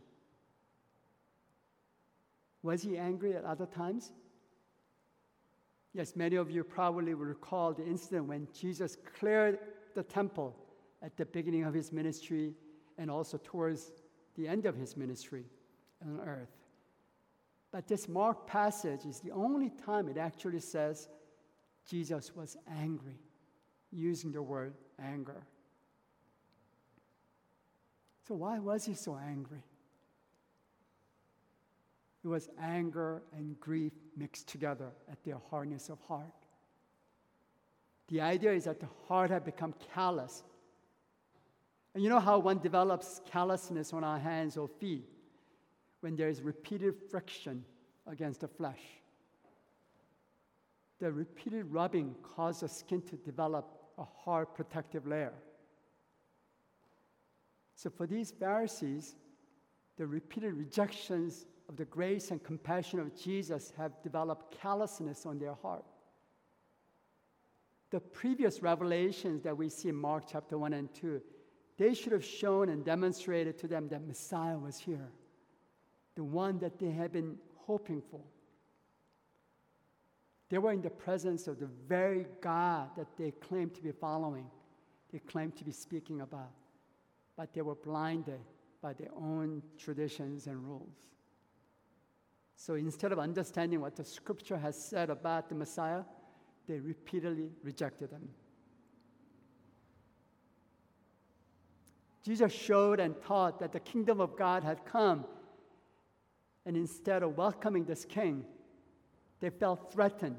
Was 2.63 2.83
he 2.83 2.97
angry 2.97 3.37
at 3.37 3.45
other 3.45 3.67
times? 3.67 4.13
Yes, 5.93 6.17
many 6.17 6.37
of 6.37 6.51
you 6.51 6.65
probably 6.65 7.15
will 7.15 7.27
recall 7.27 7.73
the 7.73 7.85
incident 7.85 8.27
when 8.27 8.49
Jesus 8.59 8.97
cleared 9.19 9.59
the 9.95 10.03
temple 10.03 10.57
at 11.03 11.17
the 11.17 11.27
beginning 11.27 11.65
of 11.65 11.75
his 11.75 11.93
ministry 11.93 12.55
and 12.99 13.11
also 13.11 13.39
towards 13.43 13.93
the 14.37 14.49
end 14.49 14.67
of 14.67 14.77
his 14.77 14.97
ministry 14.97 15.45
on 16.05 16.21
earth. 16.27 16.57
But 17.71 17.89
this 17.89 18.09
Mark 18.09 18.47
passage 18.47 19.05
is 19.05 19.21
the 19.21 19.33
only 19.33 19.71
time 19.71 20.09
it 20.09 20.17
actually 20.17 20.61
says 20.61 21.09
Jesus 21.89 22.35
was 22.35 22.57
angry, 22.71 23.19
using 23.91 24.33
the 24.33 24.43
word 24.43 24.75
anger. 25.03 25.45
So, 28.27 28.35
why 28.37 28.59
was 28.59 28.87
he 28.87 28.95
so 28.95 29.17
angry? 29.17 29.63
It 32.25 32.29
was 32.29 32.49
anger 32.59 33.23
and 33.37 33.61
grief 33.61 33.93
mixed 34.17 34.49
together 34.49 34.93
at 35.11 35.23
their 35.25 35.39
hardness 35.51 35.91
of 35.91 36.01
heart. 36.09 36.44
The 38.09 38.21
idea 38.21 38.53
is 38.53 38.65
that 38.65 38.81
the 38.81 38.89
heart 39.09 39.31
had 39.31 39.45
become 39.45 39.75
callous. 39.95 40.43
And 41.95 42.03
you 42.03 42.11
know 42.11 42.21
how 42.21 42.39
one 42.39 42.59
develops 42.59 43.21
callousness 43.31 43.93
on 43.93 44.05
our 44.05 44.19
hands 44.19 44.57
or 44.57 44.69
feet? 44.69 45.09
When 46.01 46.17
there 46.17 46.29
is 46.29 46.43
repeated 46.43 46.95
friction 47.11 47.65
against 48.07 48.41
the 48.41 48.49
flesh. 48.49 48.83
The 51.01 51.11
repeated 51.11 51.73
rubbing 51.73 52.15
causes 52.37 52.61
the 52.61 52.69
skin 52.69 53.03
to 53.03 53.17
develop 53.17 53.81
a 53.97 54.05
hard 54.05 54.55
protective 54.55 55.07
layer. 55.07 55.33
So 57.75 57.91
for 57.91 58.07
these 58.07 58.31
Pharisees, 58.31 59.17
the 59.97 60.07
repeated 60.07 60.55
rejections 60.55 61.47
of 61.69 61.77
the 61.77 61.85
grace 61.87 62.31
and 62.31 62.43
compassion 62.43 63.01
of 63.01 63.17
Jesus 63.17 63.73
have 63.79 64.03
developed 64.03 64.61
callousness 64.61 65.25
on 65.25 65.39
their 65.39 65.55
heart 65.55 65.85
the 67.95 68.01
previous 68.01 68.61
revelations 68.61 69.45
that 69.45 69.57
we 69.57 69.69
see 69.69 69.89
in 69.89 69.95
Mark 69.95 70.25
chapter 70.29 70.59
1 70.59 70.73
and 70.73 70.93
2, 70.95 71.23
they 71.79 71.95
should 71.95 72.11
have 72.11 72.25
shown 72.25 72.69
and 72.69 72.85
demonstrated 72.85 73.57
to 73.57 73.69
them 73.69 73.87
that 73.87 74.05
Messiah 74.05 74.59
was 74.59 74.81
here, 74.81 75.13
the 76.17 76.25
one 76.25 76.59
that 76.59 76.81
they 76.81 76.91
had 76.91 77.13
been 77.13 77.37
hoping 77.55 78.03
for. 78.11 78.21
They 80.49 80.59
were 80.59 80.73
in 80.73 80.83
the 80.83 80.91
presence 80.91 81.47
of 81.47 81.61
the 81.61 81.69
very 81.87 82.27
God 82.41 82.91
that 82.97 83.17
they 83.17 83.31
claimed 83.31 83.77
to 83.77 83.81
be 83.81 83.93
following, 83.93 84.47
they 85.13 85.21
claimed 85.21 85.55
to 85.59 85.65
be 85.65 85.71
speaking 85.71 86.21
about, 86.21 86.51
but 87.37 87.55
they 87.55 87.63
were 87.63 87.77
blinded 87.77 88.41
by 88.83 88.95
their 88.95 89.15
own 89.17 89.63
traditions 89.79 90.49
and 90.49 90.67
rules. 90.67 90.97
So 92.57 92.75
instead 92.75 93.13
of 93.13 93.21
understanding 93.21 93.81
what 93.81 93.95
the 93.95 94.05
scripture 94.05 94.59
has 94.59 94.77
said 94.77 95.11
about 95.11 95.49
the 95.49 95.55
Messiah, 95.55 96.03
they 96.67 96.79
repeatedly 96.81 97.51
rejected 97.63 98.11
them. 98.11 98.29
Jesus 102.25 102.53
showed 102.53 103.01
and 103.01 103.15
taught 103.23 103.61
that 103.61 103.73
the 103.73 103.81
kingdom 103.81 104.21
of 104.21 104.37
God 104.37 104.65
had 104.65 104.85
come, 104.87 105.27
and 106.65 106.77
instead 106.77 107.23
of 107.23 107.37
welcoming 107.37 107.85
this 107.85 108.07
king, 108.07 108.45
they 109.41 109.51
felt 109.51 109.93
threatened 109.93 110.39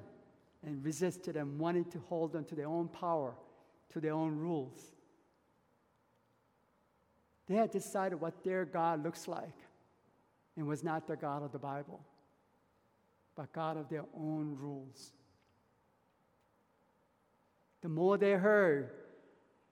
and 0.65 0.83
resisted 0.83 1.35
and 1.35 1.59
wanted 1.59 1.91
to 1.91 1.99
hold 1.99 2.35
on 2.35 2.43
to 2.45 2.55
their 2.55 2.67
own 2.67 2.88
power, 2.88 3.35
to 3.89 3.99
their 3.99 4.13
own 4.13 4.35
rules. 4.35 4.95
They 7.47 7.55
had 7.55 7.69
decided 7.69 8.19
what 8.19 8.43
their 8.43 8.65
God 8.65 9.03
looks 9.03 9.27
like 9.27 9.53
and 10.57 10.65
was 10.65 10.83
not 10.83 11.05
the 11.05 11.15
God 11.15 11.43
of 11.43 11.51
the 11.51 11.59
Bible, 11.59 12.03
but 13.35 13.53
God 13.53 13.77
of 13.77 13.89
their 13.89 14.05
own 14.17 14.57
rules. 14.59 15.11
The 17.85 17.89
more 17.89 18.17
they 18.17 18.31
heard, 18.31 18.89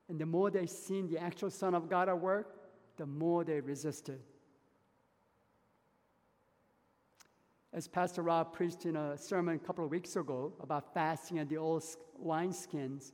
and 0.08 0.20
the 0.20 0.28
more 0.28 0.52
they 0.52 0.68
seen 0.68 1.08
the 1.08 1.18
actual 1.18 1.50
Son 1.50 1.74
of 1.74 1.90
God 1.90 2.10
at 2.10 2.20
work, 2.22 2.48
the 2.96 3.08
more 3.08 3.44
they 3.44 3.60
resisted. 3.60 4.20
As 7.74 7.88
Pastor 7.88 8.22
Rob 8.22 8.54
preached 8.54 8.86
in 8.86 8.98
a 8.98 9.18
sermon 9.18 9.56
a 9.56 9.66
couple 9.66 9.84
of 9.84 9.90
weeks 9.90 10.16
ago 10.16 10.54
about 10.62 10.94
fasting 10.94 11.40
and 11.40 11.50
the 11.50 11.58
old 11.58 11.84
wineskins, 12.24 13.14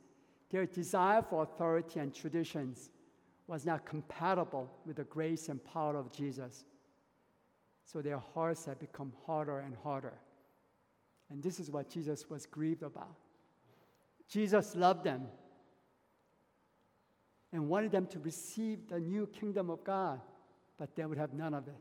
their 0.49 0.65
desire 0.65 1.21
for 1.21 1.43
authority 1.43 2.01
and 2.01 2.13
traditions 2.13 2.89
was 3.47 3.65
not 3.65 3.85
compatible 3.85 4.69
with 4.85 4.97
the 4.97 5.05
grace 5.05 5.47
and 5.47 5.63
power 5.63 5.95
of 5.95 6.12
Jesus. 6.12 6.65
So 7.85 8.01
their 8.01 8.19
hearts 8.33 8.65
had 8.65 8.79
become 8.79 9.13
harder 9.25 9.59
and 9.59 9.77
harder. 9.81 10.19
And 11.29 11.41
this 11.41 11.57
is 11.57 11.71
what 11.71 11.89
Jesus 11.89 12.29
was 12.29 12.45
grieved 12.45 12.83
about. 12.83 13.15
Jesus 14.30 14.76
loved 14.76 15.04
them 15.04 15.24
and 17.52 17.68
wanted 17.68 17.92
them 17.92 18.06
to 18.08 18.20
receive 18.20 18.88
the 18.88 19.00
new 19.00 19.28
kingdom 19.28 19.70
of 19.70 19.84
God, 19.84 20.22
but 20.78 20.96
they 20.96 21.06
would 21.06 21.18
have 21.18 21.34
none 21.34 21.54
of 21.54 21.68
it. 21.68 21.74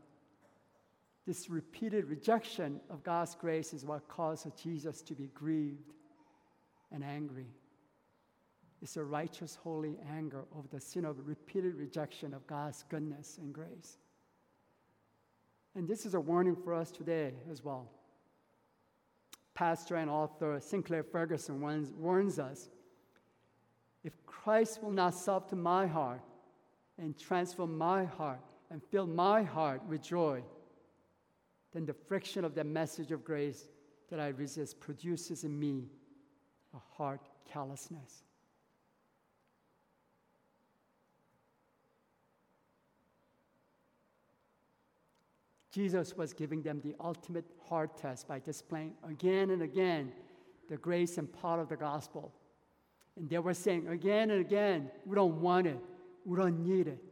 This 1.27 1.49
repeated 1.49 2.05
rejection 2.05 2.79
of 2.89 3.03
God's 3.03 3.35
grace 3.35 3.71
is 3.71 3.85
what 3.85 4.07
caused 4.07 4.47
Jesus 4.61 5.03
to 5.03 5.13
be 5.13 5.27
grieved 5.27 5.93
and 6.91 7.03
angry. 7.03 7.45
It's 8.81 8.97
a 8.97 9.03
righteous, 9.03 9.55
holy 9.55 9.97
anger 10.11 10.45
over 10.57 10.67
the 10.71 10.79
sin 10.79 11.05
of 11.05 11.27
repeated 11.27 11.75
rejection 11.75 12.33
of 12.33 12.47
God's 12.47 12.83
goodness 12.89 13.37
and 13.39 13.53
grace. 13.53 13.99
And 15.75 15.87
this 15.87 16.05
is 16.05 16.15
a 16.15 16.19
warning 16.19 16.55
for 16.55 16.73
us 16.73 16.89
today 16.89 17.33
as 17.51 17.63
well. 17.63 17.91
Pastor 19.59 19.97
and 19.97 20.09
author 20.09 20.57
Sinclair 20.61 21.03
Ferguson 21.03 21.59
warns, 21.59 21.91
warns 21.91 22.39
us 22.39 22.69
if 24.05 24.13
Christ 24.25 24.81
will 24.81 24.93
not 24.93 25.13
soften 25.13 25.61
my 25.61 25.85
heart 25.85 26.21
and 26.97 27.19
transform 27.19 27.77
my 27.77 28.05
heart 28.05 28.39
and 28.71 28.81
fill 28.81 29.05
my 29.05 29.43
heart 29.43 29.85
with 29.85 30.01
joy, 30.01 30.41
then 31.73 31.85
the 31.85 31.93
friction 31.93 32.45
of 32.45 32.55
the 32.55 32.63
message 32.63 33.11
of 33.11 33.25
grace 33.25 33.67
that 34.09 34.17
I 34.17 34.29
resist 34.29 34.79
produces 34.79 35.43
in 35.43 35.59
me 35.59 35.89
a 36.73 36.79
heart 36.95 37.27
callousness. 37.51 38.23
Jesus 45.71 46.15
was 46.17 46.33
giving 46.33 46.61
them 46.61 46.81
the 46.83 46.95
ultimate 46.99 47.45
hard 47.67 47.95
test 47.95 48.27
by 48.27 48.39
displaying 48.39 48.93
again 49.07 49.51
and 49.51 49.61
again 49.61 50.11
the 50.69 50.77
grace 50.77 51.17
and 51.17 51.31
power 51.41 51.61
of 51.61 51.69
the 51.69 51.75
gospel. 51.75 52.33
And 53.15 53.29
they 53.29 53.39
were 53.39 53.53
saying 53.53 53.87
again 53.87 54.31
and 54.31 54.41
again, 54.41 54.89
we 55.05 55.15
don't 55.15 55.41
want 55.41 55.67
it, 55.67 55.79
we 56.25 56.37
don't 56.37 56.63
need 56.63 56.87
it. 56.87 57.03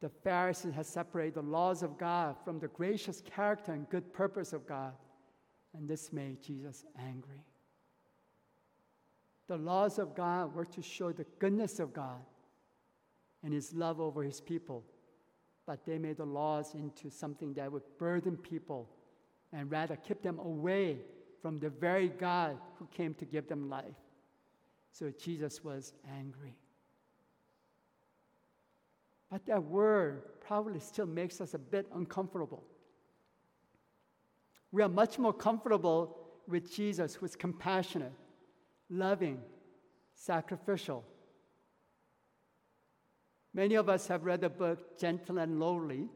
The 0.00 0.08
Pharisees 0.08 0.74
had 0.74 0.86
separated 0.86 1.34
the 1.34 1.42
laws 1.42 1.82
of 1.82 1.98
God 1.98 2.36
from 2.44 2.58
the 2.58 2.68
gracious 2.68 3.22
character 3.22 3.72
and 3.72 3.88
good 3.88 4.12
purpose 4.12 4.52
of 4.52 4.66
God, 4.66 4.92
and 5.76 5.88
this 5.88 6.12
made 6.12 6.42
Jesus 6.42 6.84
angry. 6.98 7.42
The 9.48 9.56
laws 9.56 9.98
of 9.98 10.14
God 10.14 10.54
were 10.54 10.64
to 10.66 10.82
show 10.82 11.12
the 11.12 11.26
goodness 11.38 11.78
of 11.78 11.92
God 11.92 12.20
and 13.42 13.52
his 13.52 13.74
love 13.74 14.00
over 14.00 14.22
his 14.22 14.40
people 14.40 14.84
but 15.66 15.84
they 15.84 15.98
made 15.98 16.18
the 16.18 16.24
laws 16.24 16.74
into 16.74 17.10
something 17.10 17.54
that 17.54 17.70
would 17.70 17.82
burden 17.98 18.36
people 18.36 18.88
and 19.52 19.70
rather 19.70 19.96
keep 19.96 20.22
them 20.22 20.38
away 20.38 20.98
from 21.40 21.58
the 21.58 21.70
very 21.70 22.08
God 22.08 22.58
who 22.78 22.86
came 22.86 23.14
to 23.14 23.24
give 23.24 23.48
them 23.48 23.68
life. 23.68 23.94
So 24.90 25.10
Jesus 25.10 25.64
was 25.64 25.92
angry. 26.18 26.56
But 29.30 29.46
that 29.46 29.62
word 29.62 30.22
probably 30.40 30.80
still 30.80 31.06
makes 31.06 31.40
us 31.40 31.54
a 31.54 31.58
bit 31.58 31.86
uncomfortable. 31.94 32.62
We 34.70 34.82
are 34.82 34.88
much 34.88 35.18
more 35.18 35.32
comfortable 35.32 36.16
with 36.46 36.72
Jesus, 36.72 37.14
who 37.14 37.26
is 37.26 37.34
compassionate, 37.36 38.12
loving, 38.90 39.40
sacrificial, 40.14 41.04
Many 43.54 43.76
of 43.76 43.88
us 43.88 44.08
have 44.08 44.24
read 44.24 44.40
the 44.40 44.50
book 44.50 44.98
Gentle 44.98 45.38
and 45.38 45.60
Lowly, 45.60 46.08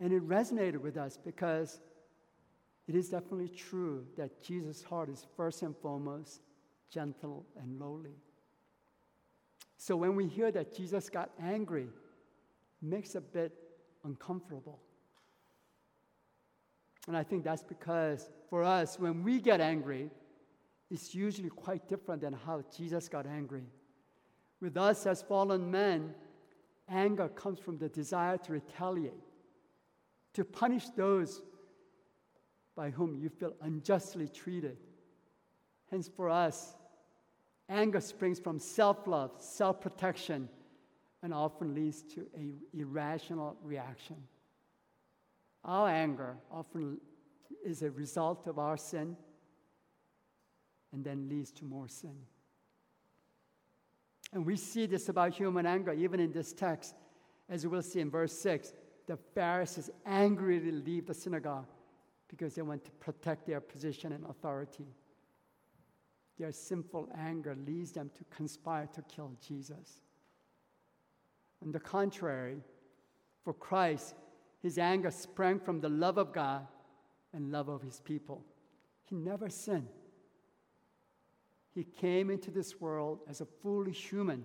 and 0.00 0.12
it 0.12 0.28
resonated 0.28 0.80
with 0.80 0.98
us 0.98 1.16
because 1.16 1.80
it 2.86 2.94
is 2.94 3.08
definitely 3.08 3.48
true 3.48 4.06
that 4.16 4.42
Jesus' 4.42 4.82
heart 4.82 5.08
is 5.08 5.26
first 5.36 5.62
and 5.62 5.74
foremost 5.76 6.42
gentle 6.90 7.46
and 7.60 7.80
lowly. 7.80 8.16
So 9.76 9.96
when 9.96 10.14
we 10.14 10.26
hear 10.26 10.50
that 10.52 10.74
Jesus 10.74 11.08
got 11.08 11.30
angry, 11.40 11.84
it 11.84 12.88
makes 12.88 13.14
a 13.14 13.20
bit 13.20 13.52
uncomfortable. 14.04 14.80
And 17.06 17.16
I 17.16 17.22
think 17.22 17.44
that's 17.44 17.62
because 17.62 18.28
for 18.50 18.62
us, 18.62 18.98
when 18.98 19.22
we 19.22 19.40
get 19.40 19.60
angry, 19.60 20.10
it's 20.90 21.14
usually 21.14 21.50
quite 21.50 21.88
different 21.88 22.22
than 22.22 22.32
how 22.32 22.62
Jesus 22.76 23.08
got 23.08 23.26
angry. 23.26 23.64
With 24.60 24.76
us 24.76 25.06
as 25.06 25.22
fallen 25.22 25.70
men, 25.70 26.14
Anger 26.88 27.28
comes 27.28 27.58
from 27.58 27.78
the 27.78 27.88
desire 27.88 28.38
to 28.38 28.52
retaliate, 28.52 29.12
to 30.34 30.44
punish 30.44 30.88
those 30.90 31.42
by 32.74 32.90
whom 32.90 33.14
you 33.14 33.28
feel 33.28 33.54
unjustly 33.60 34.28
treated. 34.28 34.78
Hence, 35.90 36.08
for 36.08 36.30
us, 36.30 36.76
anger 37.68 38.00
springs 38.00 38.38
from 38.38 38.58
self 38.58 39.06
love, 39.06 39.32
self 39.38 39.80
protection, 39.80 40.48
and 41.22 41.34
often 41.34 41.74
leads 41.74 42.02
to 42.02 42.26
an 42.34 42.58
irrational 42.72 43.56
reaction. 43.62 44.16
Our 45.64 45.88
anger 45.88 46.36
often 46.50 47.00
is 47.64 47.82
a 47.82 47.90
result 47.90 48.46
of 48.46 48.58
our 48.58 48.76
sin 48.76 49.16
and 50.92 51.04
then 51.04 51.28
leads 51.28 51.50
to 51.52 51.64
more 51.64 51.88
sin. 51.88 52.16
And 54.32 54.44
we 54.44 54.56
see 54.56 54.86
this 54.86 55.08
about 55.08 55.34
human 55.34 55.66
anger 55.66 55.92
even 55.92 56.20
in 56.20 56.32
this 56.32 56.52
text, 56.52 56.94
as 57.48 57.66
we'll 57.66 57.82
see 57.82 58.00
in 58.00 58.10
verse 58.10 58.32
6. 58.38 58.72
The 59.06 59.16
Pharisees 59.34 59.90
angrily 60.04 60.70
leave 60.70 61.06
the 61.06 61.14
synagogue 61.14 61.66
because 62.28 62.54
they 62.54 62.62
want 62.62 62.84
to 62.84 62.90
protect 62.92 63.46
their 63.46 63.60
position 63.60 64.12
and 64.12 64.24
authority. 64.26 64.86
Their 66.38 66.52
sinful 66.52 67.08
anger 67.18 67.56
leads 67.66 67.92
them 67.92 68.10
to 68.16 68.24
conspire 68.24 68.86
to 68.94 69.02
kill 69.02 69.32
Jesus. 69.46 70.02
On 71.62 71.72
the 71.72 71.80
contrary, 71.80 72.58
for 73.42 73.54
Christ, 73.54 74.14
his 74.60 74.78
anger 74.78 75.10
sprang 75.10 75.58
from 75.58 75.80
the 75.80 75.88
love 75.88 76.18
of 76.18 76.32
God 76.32 76.66
and 77.32 77.50
love 77.50 77.68
of 77.68 77.82
his 77.82 78.00
people. 78.00 78.44
He 79.04 79.16
never 79.16 79.48
sinned. 79.48 79.88
He 81.74 81.84
came 81.84 82.30
into 82.30 82.50
this 82.50 82.80
world 82.80 83.20
as 83.28 83.40
a 83.40 83.46
fully 83.46 83.92
human, 83.92 84.44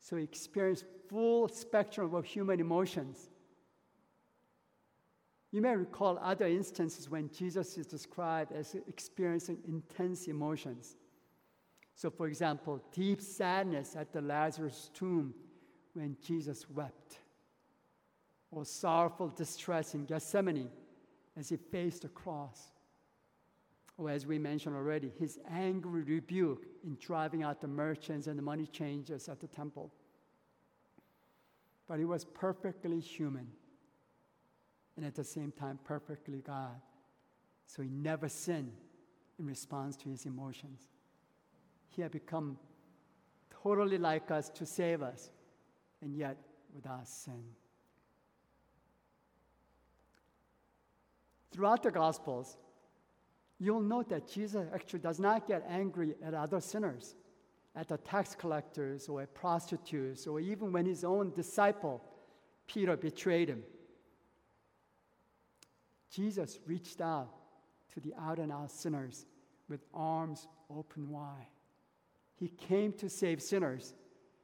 so 0.00 0.16
he 0.16 0.24
experienced 0.24 0.84
full 1.08 1.48
spectrum 1.48 2.14
of 2.14 2.24
human 2.24 2.60
emotions. 2.60 3.30
You 5.50 5.62
may 5.62 5.74
recall 5.76 6.18
other 6.22 6.46
instances 6.46 7.08
when 7.08 7.30
Jesus 7.30 7.78
is 7.78 7.86
described 7.86 8.52
as 8.52 8.74
experiencing 8.86 9.58
intense 9.66 10.26
emotions. 10.26 10.96
So, 11.94 12.10
for 12.10 12.26
example, 12.28 12.82
deep 12.92 13.20
sadness 13.20 13.96
at 13.96 14.12
the 14.12 14.20
Lazarus 14.20 14.90
tomb 14.94 15.34
when 15.94 16.16
Jesus 16.22 16.68
wept, 16.70 17.18
or 18.50 18.64
sorrowful 18.64 19.28
distress 19.28 19.94
in 19.94 20.04
Gethsemane 20.04 20.70
as 21.36 21.48
he 21.48 21.56
faced 21.56 22.02
the 22.02 22.08
cross 22.08 22.72
or 23.98 24.08
as 24.08 24.24
we 24.24 24.38
mentioned 24.38 24.76
already, 24.76 25.12
his 25.18 25.38
angry 25.50 26.02
rebuke 26.04 26.64
in 26.84 26.96
driving 27.00 27.42
out 27.42 27.60
the 27.60 27.66
merchants 27.66 28.28
and 28.28 28.38
the 28.38 28.42
money 28.42 28.64
changers 28.64 29.28
at 29.28 29.40
the 29.40 29.48
temple. 29.48 29.92
But 31.88 31.98
he 31.98 32.04
was 32.04 32.24
perfectly 32.24 33.00
human 33.00 33.48
and 34.96 35.04
at 35.04 35.16
the 35.16 35.24
same 35.24 35.50
time 35.50 35.80
perfectly 35.82 36.38
God. 36.38 36.80
So 37.66 37.82
he 37.82 37.88
never 37.88 38.28
sinned 38.28 38.72
in 39.38 39.46
response 39.46 39.96
to 39.96 40.08
his 40.08 40.26
emotions. 40.26 40.88
He 41.88 42.00
had 42.00 42.12
become 42.12 42.56
totally 43.62 43.98
like 43.98 44.30
us 44.30 44.48
to 44.50 44.64
save 44.64 45.02
us, 45.02 45.30
and 46.02 46.16
yet 46.16 46.36
without 46.74 47.08
sin. 47.08 47.42
Throughout 51.52 51.82
the 51.82 51.90
Gospels, 51.90 52.56
you'll 53.58 53.80
note 53.80 54.08
that 54.08 54.28
Jesus 54.28 54.66
actually 54.72 55.00
does 55.00 55.18
not 55.18 55.46
get 55.46 55.64
angry 55.68 56.14
at 56.24 56.34
other 56.34 56.60
sinners, 56.60 57.14
at 57.74 57.88
the 57.88 57.98
tax 57.98 58.34
collectors 58.34 59.08
or 59.08 59.22
at 59.22 59.34
prostitutes, 59.34 60.26
or 60.26 60.40
even 60.40 60.72
when 60.72 60.86
his 60.86 61.04
own 61.04 61.32
disciple, 61.34 62.02
Peter, 62.66 62.96
betrayed 62.96 63.48
him. 63.48 63.62
Jesus 66.10 66.58
reached 66.66 67.00
out 67.00 67.28
to 67.92 68.00
the 68.00 68.14
out 68.20 68.38
and 68.38 68.52
out 68.52 68.70
sinners 68.70 69.26
with 69.68 69.84
arms 69.92 70.46
open 70.70 71.10
wide. 71.10 71.46
He 72.36 72.48
came 72.48 72.92
to 72.94 73.08
save 73.08 73.42
sinners, 73.42 73.94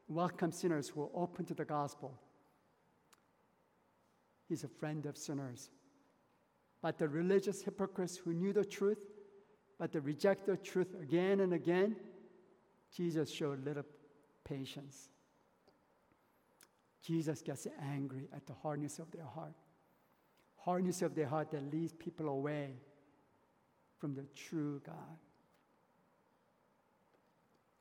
welcome 0.08 0.52
sinners 0.52 0.88
who 0.88 1.02
are 1.02 1.10
open 1.14 1.44
to 1.46 1.54
the 1.54 1.64
gospel. 1.64 2.18
He's 4.48 4.64
a 4.64 4.68
friend 4.68 5.06
of 5.06 5.16
sinners. 5.16 5.70
But 6.84 6.98
the 6.98 7.08
religious 7.08 7.62
hypocrites 7.62 8.18
who 8.18 8.34
knew 8.34 8.52
the 8.52 8.62
truth, 8.62 8.98
but 9.78 9.90
they 9.90 10.00
reject 10.00 10.44
the 10.44 10.58
truth 10.58 10.94
again 11.00 11.40
and 11.40 11.54
again, 11.54 11.96
Jesus 12.94 13.30
showed 13.30 13.64
little 13.64 13.86
patience. 14.44 15.08
Jesus 17.02 17.40
gets 17.40 17.66
angry 17.80 18.28
at 18.36 18.46
the 18.46 18.52
hardness 18.52 18.98
of 18.98 19.10
their 19.12 19.24
heart. 19.24 19.54
Hardness 20.56 21.00
of 21.00 21.14
their 21.14 21.26
heart 21.26 21.52
that 21.52 21.72
leads 21.72 21.94
people 21.94 22.28
away 22.28 22.74
from 23.96 24.14
the 24.14 24.26
true 24.34 24.82
God. 24.84 25.16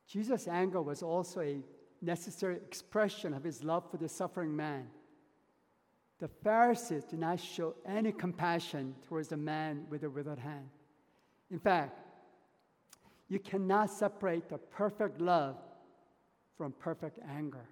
Jesus' 0.08 0.48
anger 0.48 0.80
was 0.80 1.02
also 1.02 1.42
a 1.42 1.60
necessary 2.00 2.56
expression 2.56 3.34
of 3.34 3.44
his 3.44 3.62
love 3.62 3.84
for 3.90 3.98
the 3.98 4.08
suffering 4.08 4.56
man. 4.56 4.86
The 6.24 6.30
Pharisees 6.42 7.04
did 7.04 7.18
not 7.18 7.38
show 7.38 7.74
any 7.84 8.10
compassion 8.10 8.94
towards 9.06 9.28
the 9.28 9.36
man 9.36 9.84
with 9.90 10.00
the 10.00 10.08
withered 10.08 10.38
hand. 10.38 10.70
In 11.50 11.58
fact, 11.58 12.00
you 13.28 13.38
cannot 13.38 13.90
separate 13.90 14.48
the 14.48 14.56
perfect 14.56 15.20
love 15.20 15.58
from 16.56 16.72
perfect 16.72 17.18
anger. 17.28 17.68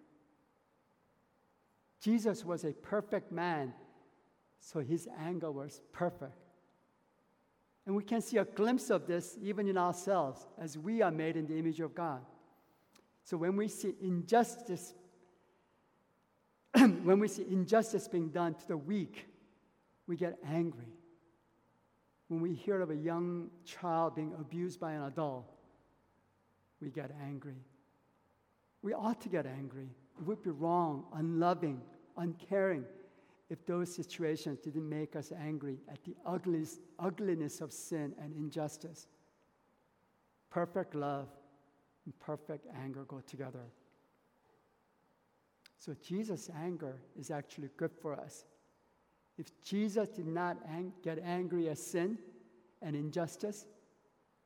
Jesus 1.98 2.44
was 2.44 2.64
a 2.64 2.72
perfect 2.74 3.32
man, 3.32 3.72
so 4.60 4.80
his 4.80 5.08
anger 5.18 5.50
was 5.50 5.80
perfect. 5.90 6.36
And 7.86 7.96
we 7.96 8.02
can 8.02 8.20
see 8.20 8.36
a 8.36 8.44
glimpse 8.44 8.90
of 8.90 9.06
this 9.06 9.38
even 9.40 9.66
in 9.66 9.78
ourselves 9.78 10.46
as 10.60 10.76
we 10.76 11.00
are 11.00 11.10
made 11.10 11.38
in 11.38 11.46
the 11.46 11.56
image 11.56 11.80
of 11.80 11.94
God. 11.94 12.20
So 13.24 13.38
when 13.38 13.56
we 13.56 13.68
see 13.68 13.94
injustice, 14.02 14.92
when 17.02 17.18
we 17.18 17.28
see 17.28 17.46
injustice 17.50 18.08
being 18.08 18.28
done 18.28 18.54
to 18.54 18.68
the 18.68 18.76
weak, 18.76 19.26
we 20.06 20.16
get 20.16 20.38
angry. 20.46 20.92
When 22.28 22.40
we 22.40 22.54
hear 22.54 22.80
of 22.80 22.90
a 22.90 22.96
young 22.96 23.50
child 23.64 24.14
being 24.14 24.32
abused 24.38 24.80
by 24.80 24.92
an 24.92 25.02
adult, 25.02 25.52
we 26.80 26.90
get 26.90 27.10
angry. 27.22 27.62
We 28.82 28.94
ought 28.94 29.20
to 29.20 29.28
get 29.28 29.46
angry. 29.46 29.88
It 30.18 30.26
would 30.26 30.42
be 30.42 30.50
wrong, 30.50 31.04
unloving, 31.14 31.80
uncaring 32.16 32.84
if 33.50 33.64
those 33.66 33.94
situations 33.94 34.58
didn't 34.60 34.88
make 34.88 35.14
us 35.14 35.30
angry 35.38 35.78
at 35.90 36.02
the 36.04 36.16
ugliness, 36.24 36.80
ugliness 36.98 37.60
of 37.60 37.70
sin 37.70 38.14
and 38.18 38.34
injustice. 38.34 39.08
Perfect 40.50 40.94
love 40.94 41.28
and 42.06 42.18
perfect 42.18 42.66
anger 42.82 43.04
go 43.04 43.20
together. 43.20 43.64
So 45.82 45.96
Jesus' 46.00 46.48
anger 46.64 46.94
is 47.18 47.32
actually 47.32 47.70
good 47.76 47.90
for 47.92 48.14
us. 48.14 48.44
If 49.36 49.46
Jesus 49.64 50.08
did 50.10 50.28
not 50.28 50.56
ang- 50.68 50.92
get 51.02 51.18
angry 51.18 51.68
at 51.70 51.78
sin 51.78 52.18
and 52.80 52.94
injustice, 52.94 53.66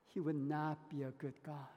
he 0.06 0.18
would 0.18 0.36
not 0.36 0.88
be 0.88 1.02
a 1.02 1.10
good 1.10 1.34
God. 1.42 1.68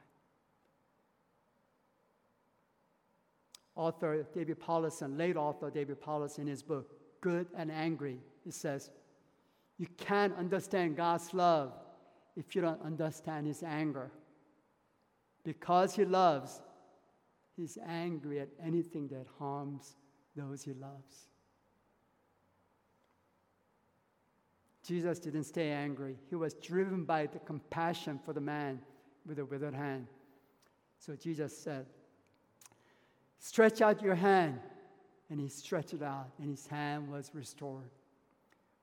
author 3.76 4.26
David 4.34 4.60
Powlison, 4.60 5.18
late 5.18 5.36
author 5.36 5.70
David 5.70 6.00
Powlison, 6.00 6.40
in 6.40 6.46
his 6.48 6.62
book, 6.62 6.92
Good 7.20 7.46
and 7.54 7.70
Angry, 7.70 8.18
he 8.44 8.50
says, 8.50 8.90
You 9.78 9.86
can't 9.96 10.34
understand 10.36 10.96
God's 10.96 11.32
love 11.34 11.72
if 12.34 12.54
you 12.54 12.62
don't 12.62 12.80
understand 12.82 13.46
his 13.46 13.62
anger. 13.62 14.10
Because 15.44 15.94
he 15.94 16.04
loves, 16.04 16.60
he's 17.60 17.78
angry 17.86 18.40
at 18.40 18.48
anything 18.64 19.06
that 19.08 19.26
harms 19.38 19.96
those 20.34 20.62
he 20.62 20.72
loves. 20.72 21.28
Jesus 24.82 25.18
didn't 25.18 25.44
stay 25.44 25.70
angry. 25.70 26.16
He 26.28 26.34
was 26.34 26.54
driven 26.54 27.04
by 27.04 27.26
the 27.26 27.38
compassion 27.40 28.18
for 28.24 28.32
the 28.32 28.40
man 28.40 28.80
with 29.26 29.36
the 29.36 29.44
withered 29.44 29.74
hand. 29.74 30.06
So 30.98 31.14
Jesus 31.14 31.56
said, 31.56 31.86
Stretch 33.38 33.82
out 33.82 34.02
your 34.02 34.14
hand. 34.14 34.58
And 35.30 35.38
he 35.38 35.46
stretched 35.46 35.94
it 35.94 36.02
out, 36.02 36.30
and 36.40 36.50
his 36.50 36.66
hand 36.66 37.08
was 37.08 37.30
restored. 37.34 37.90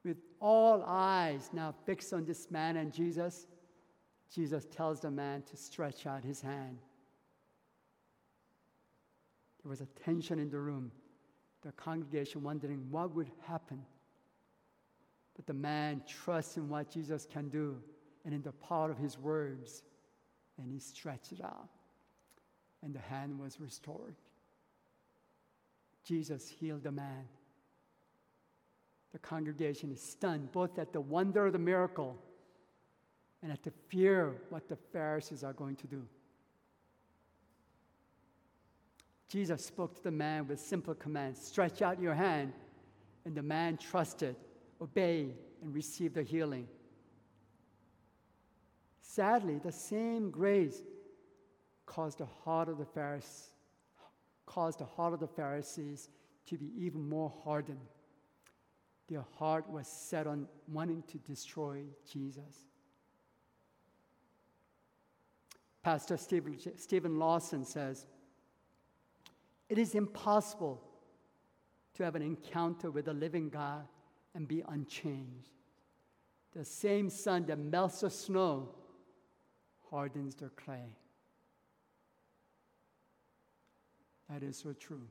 With 0.06 0.16
all 0.40 0.82
eyes 0.88 1.50
now 1.52 1.74
fixed 1.86 2.13
on 2.13 2.24
this 2.24 2.50
man 2.50 2.78
and 2.78 2.94
Jesus, 2.94 3.48
Jesus 4.34 4.66
tells 4.66 5.02
the 5.02 5.12
man 5.12 5.42
to 5.50 5.58
stretch 5.58 6.06
out 6.06 6.24
his 6.24 6.40
hand. 6.40 6.78
There 9.68 9.72
was 9.72 9.82
a 9.82 10.02
tension 10.02 10.40
in 10.40 10.50
the 10.50 10.60
room, 10.60 10.94
the 11.62 11.74
congregation 11.74 12.42
wondering 12.42 12.88
what 12.90 13.14
would 13.14 13.30
happen. 13.46 13.84
But 15.36 15.46
the 15.46 15.54
man 15.54 16.04
trusts 16.08 16.56
in 16.56 16.70
what 16.70 16.90
Jesus 16.90 17.28
can 17.30 17.50
do 17.50 17.76
and 18.24 18.34
in 18.34 18.42
the 18.44 18.54
power 18.54 18.90
of 18.90 18.98
his 18.98 19.20
words, 19.20 19.84
and 20.58 20.72
he 20.72 20.80
stretched 20.80 21.34
it 21.34 21.44
out, 21.44 21.68
and 22.82 22.96
the 22.96 23.00
hand 23.00 23.38
was 23.38 23.60
restored. 23.60 24.16
Jesus 26.06 26.48
healed 26.48 26.84
the 26.84 26.92
man. 26.94 27.28
The 29.12 29.20
congregation 29.20 29.92
is 29.92 30.02
stunned 30.02 30.54
both 30.54 30.80
at 30.80 30.94
the 30.94 31.02
wonder 31.02 31.48
of 31.48 31.52
the 31.52 31.60
miracle 31.60 32.16
and 33.44 33.52
at 33.52 33.64
the 33.64 33.74
fear 33.90 34.28
of 34.28 34.36
what 34.48 34.70
the 34.70 34.78
Pharisees 34.94 35.44
are 35.44 35.52
going 35.52 35.76
to 35.76 35.88
do. 35.88 36.08
Jesus 39.28 39.66
spoke 39.66 39.96
to 39.96 40.04
the 40.04 40.12
man 40.12 40.48
with 40.48 40.60
simple 40.60 40.94
commands 40.96 41.42
stretch 41.42 41.82
out 41.82 42.02
your 42.02 42.13
hand, 42.13 42.54
and 43.26 43.36
the 43.36 43.44
man 43.44 43.78
trusted, 43.78 44.36
obeyed, 44.82 45.36
and 45.62 45.74
received 45.74 46.16
the 46.16 46.24
healing. 46.24 46.68
Sadly, 49.02 49.60
the 49.63 49.72
same 49.72 50.30
grace 50.30 50.82
caused 51.86 52.20
the 52.20 52.26
heart 52.26 52.70
of 52.70 52.78
the 52.78 52.86
Pharisees 52.86 53.50
caused 54.48 54.80
the 54.80 54.86
heart 54.86 55.13
of 55.13 55.20
the 55.20 55.28
Pharisees 55.28 56.10
to 56.48 56.58
be 56.58 56.72
even 56.76 57.08
more 57.08 57.32
hardened. 57.44 57.86
Their 59.08 59.26
heart 59.38 59.70
was 59.70 59.88
set 59.88 60.26
on 60.26 60.48
wanting 60.68 61.04
to 61.10 61.18
destroy 61.20 61.84
Jesus. 62.12 62.66
Pastor 65.84 66.18
Stephen, 66.18 67.20
Lawson 67.20 67.63
says, 67.63 68.08
It 69.70 69.78
is 69.78 69.96
impossible 69.96 70.82
to 71.96 72.04
have 72.04 72.16
an 72.16 72.22
encounter 72.22 72.92
with 72.92 73.06
the 73.06 73.14
living 73.14 73.50
God 73.50 73.88
and 74.34 74.48
be 74.48 74.64
unchanged. 74.68 75.52
The 76.54 76.64
same 76.64 77.10
sun 77.10 77.46
that 77.48 77.60
melts 77.60 78.02
the 78.02 78.10
snow 78.10 78.70
hardens 79.90 80.36
the 80.36 80.50
clay. 80.50 80.96
That 84.30 84.44
is 84.44 84.58
so 84.58 84.74
true. 84.74 85.08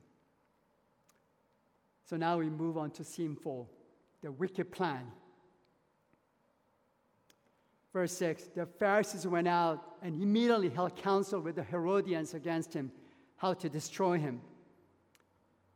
So 2.05 2.15
now 2.17 2.37
we 2.37 2.49
move 2.49 2.77
on 2.77 2.91
to 2.91 3.03
scene 3.03 3.35
four 3.35 3.67
the 4.21 4.31
wicked 4.31 4.71
plan. 4.71 5.11
Verse 7.93 8.13
6 8.13 8.43
The 8.55 8.65
Pharisees 8.65 9.27
went 9.27 9.47
out 9.47 9.83
and 10.01 10.21
immediately 10.21 10.69
held 10.69 10.95
counsel 10.95 11.39
with 11.39 11.55
the 11.55 11.63
Herodians 11.63 12.33
against 12.33 12.73
him, 12.73 12.91
how 13.37 13.53
to 13.53 13.69
destroy 13.69 14.17
him. 14.17 14.41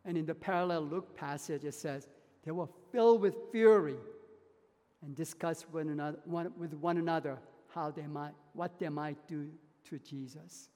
And 0.03 0.17
in 0.17 0.25
the 0.25 0.35
parallel 0.35 0.81
Luke 0.81 1.15
passage, 1.15 1.63
it 1.63 1.75
says, 1.75 2.07
They 2.43 2.51
were 2.51 2.67
filled 2.91 3.21
with 3.21 3.35
fury 3.51 3.97
and 5.03 5.15
discussed 5.15 5.65
with, 5.71 5.87
another, 5.87 6.19
one, 6.25 6.51
with 6.57 6.73
one 6.73 6.97
another 6.97 7.37
how 7.73 7.91
they 7.91 8.07
might, 8.07 8.33
what 8.53 8.79
they 8.79 8.89
might 8.89 9.27
do 9.27 9.47
to 9.89 9.99
Jesus. 9.99 10.69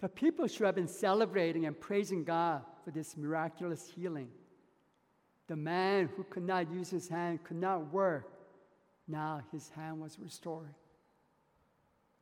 The 0.00 0.08
people 0.08 0.48
should 0.48 0.66
have 0.66 0.74
been 0.74 0.88
celebrating 0.88 1.66
and 1.66 1.78
praising 1.78 2.24
God 2.24 2.62
for 2.84 2.90
this 2.90 3.16
miraculous 3.16 3.88
healing. 3.94 4.28
The 5.46 5.56
man 5.56 6.08
who 6.16 6.24
could 6.24 6.42
not 6.42 6.72
use 6.72 6.90
his 6.90 7.08
hand 7.08 7.44
could 7.44 7.58
not 7.58 7.92
work. 7.92 8.28
Now 9.06 9.42
his 9.52 9.68
hand 9.68 10.00
was 10.00 10.18
restored. 10.18 10.74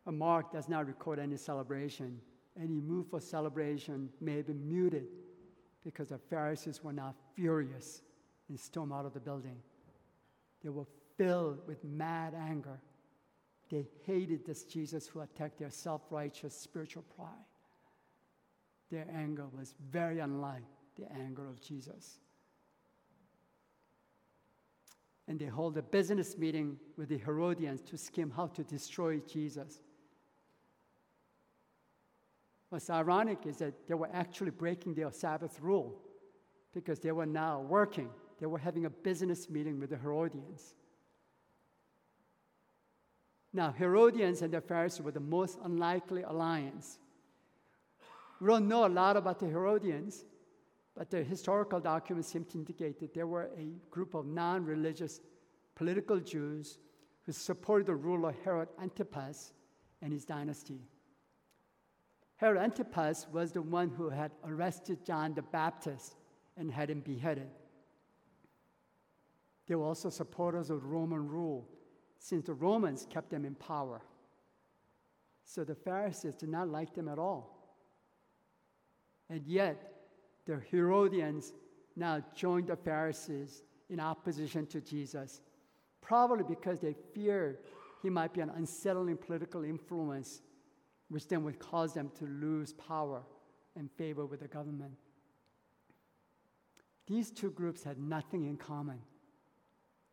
Mark 0.06 0.52
does 0.52 0.68
not 0.68 0.86
record 0.86 1.18
any 1.18 1.36
celebration. 1.36 2.20
Any 2.60 2.80
move 2.80 3.06
for 3.08 3.20
celebration 3.20 4.10
may 4.20 4.36
have 4.36 4.46
been 4.46 4.68
muted 4.68 5.06
because 5.84 6.08
the 6.08 6.18
Pharisees 6.18 6.82
were 6.82 6.92
now 6.92 7.14
furious 7.34 8.02
and 8.48 8.58
stormed 8.58 8.92
out 8.92 9.06
of 9.06 9.14
the 9.14 9.20
building. 9.20 9.56
They 10.62 10.68
were 10.68 10.86
filled 11.16 11.66
with 11.66 11.82
mad 11.84 12.34
anger. 12.34 12.80
They 13.70 13.86
hated 14.04 14.44
this 14.44 14.64
Jesus 14.64 15.06
who 15.06 15.20
attacked 15.20 15.58
their 15.58 15.70
self 15.70 16.02
righteous 16.10 16.54
spiritual 16.54 17.04
pride 17.16 17.46
their 18.90 19.06
anger 19.14 19.46
was 19.56 19.74
very 19.90 20.18
unlike 20.18 20.64
the 20.98 21.10
anger 21.12 21.48
of 21.48 21.60
Jesus. 21.60 22.18
And 25.28 25.38
they 25.38 25.46
hold 25.46 25.78
a 25.78 25.82
business 25.82 26.36
meeting 26.36 26.76
with 26.96 27.08
the 27.08 27.18
Herodians 27.18 27.80
to 27.82 27.96
scheme 27.96 28.30
how 28.30 28.48
to 28.48 28.64
destroy 28.64 29.18
Jesus. 29.20 29.80
What's 32.70 32.88
ironic 32.88 33.46
is 33.46 33.56
that 33.58 33.86
they 33.88 33.94
were 33.94 34.08
actually 34.12 34.52
breaking 34.52 34.94
their 34.94 35.10
Sabbath 35.10 35.60
rule 35.60 36.00
because 36.72 37.00
they 37.00 37.12
were 37.12 37.26
now 37.26 37.60
working. 37.60 38.08
They 38.38 38.46
were 38.46 38.58
having 38.58 38.86
a 38.86 38.90
business 38.90 39.50
meeting 39.50 39.80
with 39.80 39.90
the 39.90 39.96
Herodians. 39.96 40.74
Now, 43.52 43.72
Herodians 43.72 44.42
and 44.42 44.54
the 44.54 44.60
Pharisees 44.60 45.02
were 45.02 45.10
the 45.10 45.18
most 45.18 45.58
unlikely 45.64 46.22
alliance. 46.22 47.00
We 48.40 48.46
don't 48.46 48.68
know 48.68 48.86
a 48.86 48.88
lot 48.88 49.16
about 49.16 49.40
the 49.40 49.46
Herodians, 49.46 50.24
but 50.96 51.10
the 51.10 51.24
historical 51.24 51.80
documents 51.80 52.28
seem 52.28 52.44
to 52.46 52.58
indicate 52.58 53.00
that 53.00 53.12
they 53.12 53.24
were 53.24 53.50
a 53.58 53.72
group 53.90 54.14
of 54.14 54.26
non 54.26 54.64
religious 54.64 55.20
political 55.74 56.20
Jews 56.20 56.78
who 57.26 57.32
supported 57.32 57.88
the 57.88 57.96
ruler 57.96 58.34
Herod 58.44 58.68
Antipas 58.80 59.52
and 60.00 60.12
his 60.12 60.24
dynasty. 60.24 60.80
Herod 62.40 62.56
Antipas 62.56 63.26
was 63.30 63.52
the 63.52 63.60
one 63.60 63.90
who 63.90 64.08
had 64.08 64.30
arrested 64.46 65.04
John 65.04 65.34
the 65.34 65.42
Baptist 65.42 66.16
and 66.56 66.72
had 66.72 66.88
him 66.88 67.00
beheaded. 67.00 67.50
They 69.66 69.74
were 69.74 69.84
also 69.84 70.08
supporters 70.08 70.70
of 70.70 70.86
Roman 70.86 71.28
rule, 71.28 71.68
since 72.18 72.46
the 72.46 72.54
Romans 72.54 73.06
kept 73.10 73.28
them 73.28 73.44
in 73.44 73.54
power. 73.56 74.00
So 75.44 75.64
the 75.64 75.74
Pharisees 75.74 76.34
did 76.34 76.48
not 76.48 76.68
like 76.68 76.94
them 76.94 77.08
at 77.08 77.18
all. 77.18 77.74
And 79.28 79.46
yet, 79.46 80.06
the 80.46 80.62
Herodians 80.70 81.52
now 81.94 82.24
joined 82.34 82.68
the 82.68 82.76
Pharisees 82.76 83.64
in 83.90 84.00
opposition 84.00 84.66
to 84.68 84.80
Jesus, 84.80 85.42
probably 86.00 86.44
because 86.48 86.78
they 86.78 86.94
feared 87.14 87.58
he 88.00 88.08
might 88.08 88.32
be 88.32 88.40
an 88.40 88.50
unsettling 88.56 89.18
political 89.18 89.62
influence 89.62 90.40
which 91.10 91.28
then 91.28 91.44
would 91.44 91.58
cause 91.58 91.92
them 91.92 92.10
to 92.18 92.24
lose 92.24 92.72
power 92.72 93.20
and 93.76 93.90
favor 93.90 94.24
with 94.24 94.40
the 94.40 94.48
government. 94.48 94.92
These 97.06 97.30
two 97.32 97.50
groups 97.50 97.82
had 97.82 97.98
nothing 97.98 98.44
in 98.44 98.56
common. 98.56 99.00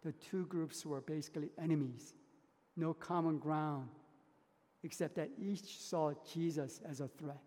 The 0.04 0.12
two 0.14 0.48
groups 0.48 0.86
were 0.86 1.02
basically 1.02 1.50
enemies, 1.62 2.16
no 2.76 2.94
common 2.94 3.38
ground, 3.38 3.90
except 4.84 5.16
that 5.16 5.30
each 5.40 5.80
saw 5.80 6.14
Jesus 6.34 6.82
as 6.90 7.00
a 7.00 7.08
threat. 7.08 7.42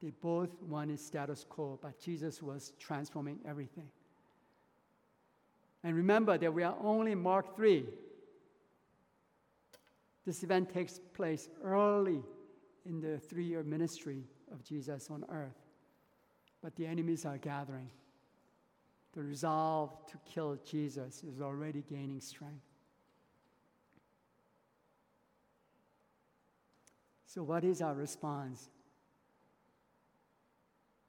They 0.00 0.10
both 0.10 0.50
wanted 0.62 1.00
status 1.00 1.44
quo, 1.48 1.78
but 1.80 2.00
Jesus 2.00 2.42
was 2.42 2.72
transforming 2.78 3.38
everything. 3.44 3.88
And 5.84 5.96
remember 5.96 6.38
that 6.38 6.52
we 6.52 6.62
are 6.62 6.76
only 6.82 7.14
Mark 7.14 7.56
3. 7.56 7.84
This 10.24 10.42
event 10.42 10.72
takes 10.72 11.00
place 11.14 11.48
early 11.64 12.22
in 12.86 13.00
the 13.00 13.18
three 13.18 13.44
year 13.44 13.62
ministry 13.62 14.24
of 14.52 14.62
Jesus 14.62 15.10
on 15.10 15.24
earth. 15.28 15.58
But 16.62 16.76
the 16.76 16.86
enemies 16.86 17.24
are 17.24 17.38
gathering. 17.38 17.90
The 19.14 19.22
resolve 19.22 20.06
to 20.06 20.18
kill 20.24 20.56
Jesus 20.64 21.22
is 21.24 21.40
already 21.40 21.82
gaining 21.88 22.20
strength. 22.20 22.64
So, 27.26 27.42
what 27.42 27.64
is 27.64 27.82
our 27.82 27.94
response? 27.94 28.68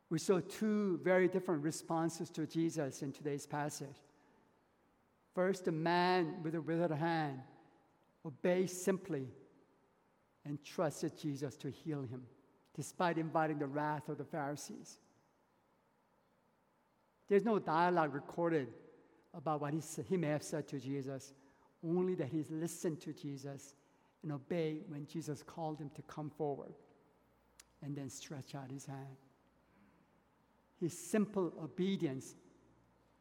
We 0.09 0.19
saw 0.19 0.39
two 0.39 0.99
very 1.03 1.27
different 1.27 1.63
responses 1.63 2.29
to 2.31 2.45
Jesus 2.45 3.01
in 3.01 3.11
today's 3.11 3.45
passage. 3.45 3.97
First, 5.33 5.65
the 5.65 5.71
man 5.71 6.35
with 6.43 6.55
a 6.55 6.61
withered 6.61 6.91
hand 6.91 7.41
obeyed 8.25 8.69
simply 8.69 9.27
and 10.45 10.63
trusted 10.63 11.17
Jesus 11.17 11.55
to 11.57 11.69
heal 11.69 12.01
him, 12.01 12.23
despite 12.75 13.17
inviting 13.17 13.59
the 13.59 13.67
wrath 13.67 14.09
of 14.09 14.17
the 14.17 14.25
Pharisees. 14.25 14.99
There's 17.29 17.45
no 17.45 17.59
dialogue 17.59 18.13
recorded 18.13 18.67
about 19.33 19.61
what 19.61 19.73
he, 19.73 19.81
he 20.07 20.17
may 20.17 20.27
have 20.27 20.43
said 20.43 20.67
to 20.69 20.79
Jesus, 20.79 21.33
only 21.83 22.15
that 22.15 22.27
he 22.27 22.45
listened 22.49 23.01
to 23.01 23.13
Jesus 23.13 23.75
and 24.21 24.31
obeyed 24.31 24.83
when 24.87 25.05
Jesus 25.05 25.43
called 25.43 25.79
him 25.79 25.89
to 25.95 26.01
come 26.03 26.29
forward 26.29 26.73
and 27.81 27.95
then 27.95 28.09
stretch 28.09 28.55
out 28.55 28.71
his 28.71 28.85
hand. 28.85 29.17
His 30.79 30.97
simple 30.97 31.53
obedience 31.61 32.35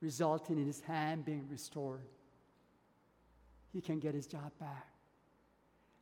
resulted 0.01 0.59
in 0.59 0.67
his 0.67 0.81
hand 0.81 1.25
being 1.25 1.47
restored. 1.49 2.09
He 3.73 3.81
can 3.81 3.99
get 3.99 4.15
his 4.15 4.27
job 4.27 4.53
back. 4.61 4.92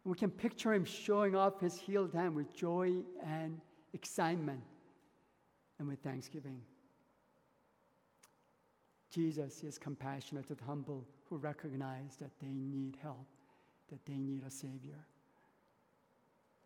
We 0.05 0.17
can 0.17 0.31
picture 0.31 0.73
him 0.73 0.85
showing 0.85 1.37
off 1.37 1.61
his 1.61 1.79
healed 1.79 2.15
hand 2.15 2.35
with 2.35 2.55
joy 2.55 2.93
and 3.25 3.61
excitement 3.93 4.63
and 5.79 5.87
with 5.89 5.99
thanksgiving. 6.01 6.61
Jesus 9.11 9.63
is 9.63 9.77
compassionate 9.77 10.47
to 10.49 10.55
the 10.55 10.65
humble 10.65 11.05
who 11.29 11.37
recognize 11.37 12.17
that 12.21 12.31
they 12.41 12.53
need 12.53 12.97
help, 13.03 13.27
that 13.91 14.05
they 14.07 14.17
need 14.17 14.43
a 14.47 14.51
Savior. 14.51 15.07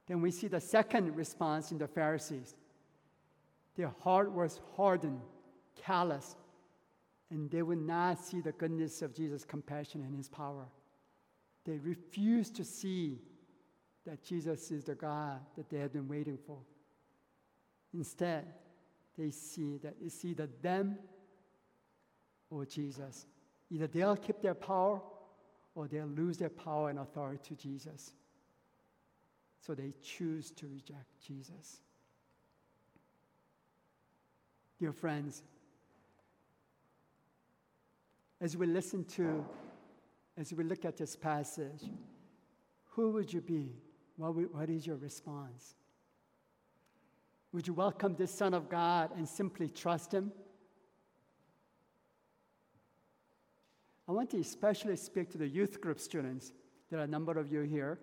Then 0.06 0.20
we 0.20 0.30
see 0.30 0.48
the 0.48 0.60
second 0.60 1.16
response 1.16 1.72
in 1.72 1.78
the 1.78 1.88
Pharisees. 1.88 2.54
Their 3.76 3.92
heart 4.02 4.30
was 4.30 4.60
hardened, 4.76 5.20
callous, 5.82 6.36
and 7.30 7.50
they 7.50 7.62
would 7.62 7.80
not 7.80 8.22
see 8.22 8.40
the 8.40 8.52
goodness 8.52 9.02
of 9.02 9.14
Jesus' 9.14 9.44
compassion 9.44 10.02
and 10.02 10.14
his 10.14 10.28
power. 10.28 10.66
They 11.64 11.78
refuse 11.78 12.50
to 12.50 12.64
see 12.64 13.18
that 14.06 14.22
Jesus 14.22 14.70
is 14.70 14.84
the 14.84 14.94
God 14.94 15.40
that 15.56 15.70
they 15.70 15.78
have 15.78 15.92
been 15.92 16.08
waiting 16.08 16.38
for. 16.46 16.58
Instead, 17.94 18.46
they 19.16 19.30
see 19.30 19.78
that 19.78 19.94
it's 20.04 20.24
either 20.24 20.48
them 20.60 20.98
or 22.50 22.66
Jesus. 22.66 23.26
Either 23.70 23.86
they'll 23.86 24.16
keep 24.16 24.40
their 24.40 24.54
power 24.54 25.00
or 25.74 25.88
they'll 25.88 26.06
lose 26.06 26.36
their 26.36 26.50
power 26.50 26.90
and 26.90 26.98
authority 26.98 27.40
to 27.48 27.54
Jesus. 27.54 28.12
So 29.60 29.74
they 29.74 29.94
choose 30.02 30.50
to 30.52 30.66
reject 30.66 31.06
Jesus. 31.26 31.80
Dear 34.78 34.92
friends, 34.92 35.42
as 38.40 38.56
we 38.56 38.66
listen 38.66 39.04
to, 39.04 39.44
as 40.36 40.52
we 40.52 40.64
look 40.64 40.84
at 40.84 40.96
this 40.96 41.14
passage, 41.16 41.82
who 42.90 43.10
would 43.12 43.32
you 43.32 43.40
be? 43.40 43.72
What, 44.16 44.34
what 44.52 44.70
is 44.70 44.86
your 44.86 44.96
response? 44.96 45.74
Would 47.52 47.66
you 47.66 47.74
welcome 47.74 48.16
this 48.16 48.32
Son 48.32 48.52
of 48.52 48.68
God 48.68 49.10
and 49.16 49.28
simply 49.28 49.68
trust 49.68 50.12
Him? 50.12 50.32
I 54.08 54.12
want 54.12 54.30
to 54.30 54.38
especially 54.38 54.96
speak 54.96 55.30
to 55.30 55.38
the 55.38 55.48
youth 55.48 55.80
group 55.80 55.98
students. 55.98 56.52
There 56.90 57.00
are 57.00 57.04
a 57.04 57.08
number 57.08 57.38
of 57.38 57.50
you 57.50 57.62
here. 57.62 57.98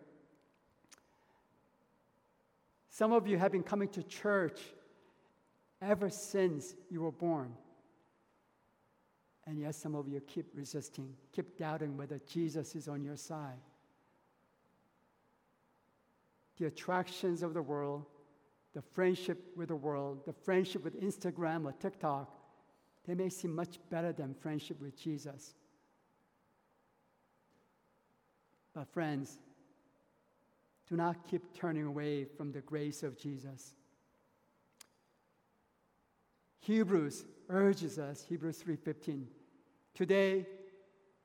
Some 2.89 3.11
of 3.13 3.27
you 3.27 3.37
have 3.37 3.51
been 3.51 3.63
coming 3.63 3.87
to 3.89 4.03
church 4.03 4.59
ever 5.81 6.09
since 6.09 6.75
you 6.89 7.01
were 7.01 7.11
born. 7.11 7.53
And 9.47 9.59
yet, 9.59 9.75
some 9.75 9.95
of 9.95 10.07
you 10.07 10.21
keep 10.21 10.45
resisting, 10.53 11.13
keep 11.31 11.57
doubting 11.57 11.97
whether 11.97 12.19
Jesus 12.27 12.75
is 12.75 12.87
on 12.87 13.03
your 13.03 13.15
side. 13.15 13.59
The 16.57 16.67
attractions 16.67 17.41
of 17.41 17.53
the 17.53 17.61
world, 17.61 18.05
the 18.73 18.81
friendship 18.81 19.39
with 19.55 19.69
the 19.69 19.75
world, 19.75 20.25
the 20.25 20.33
friendship 20.33 20.83
with 20.83 21.01
Instagram 21.01 21.65
or 21.65 21.71
TikTok, 21.73 22.29
they 23.07 23.15
may 23.15 23.29
seem 23.29 23.55
much 23.55 23.79
better 23.89 24.11
than 24.11 24.35
friendship 24.35 24.79
with 24.79 24.95
Jesus. 24.95 25.55
But, 28.73 28.87
friends, 28.93 29.39
do 30.87 30.95
not 30.95 31.27
keep 31.27 31.41
turning 31.53 31.85
away 31.85 32.25
from 32.25 32.51
the 32.51 32.61
grace 32.61 33.01
of 33.01 33.17
Jesus. 33.17 33.73
Hebrews 36.59 37.25
urges 37.51 37.99
us, 37.99 38.23
Hebrews 38.23 38.63
3:15, 38.63 39.27
today 39.93 40.47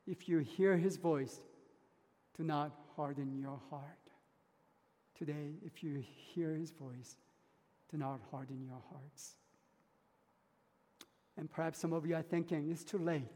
if 0.07 0.29
you 0.29 0.39
hear 0.39 0.77
his 0.77 0.97
voice, 0.97 1.41
do 2.37 2.45
not 2.45 2.73
harden 2.95 3.39
your 3.39 3.61
heart. 3.71 3.83
Today, 5.17 5.55
if 5.65 5.83
you 5.83 6.05
hear 6.05 6.55
his 6.55 6.71
voice, 6.71 7.17
do 7.91 7.97
not 7.97 8.21
harden 8.31 8.63
your 8.65 8.83
hearts. 8.91 9.37
And 11.37 11.51
perhaps 11.51 11.79
some 11.79 11.93
of 11.93 12.07
you 12.07 12.15
are 12.15 12.23
thinking, 12.23 12.71
it's 12.71 12.85
too 12.85 12.99
late. 12.99 13.31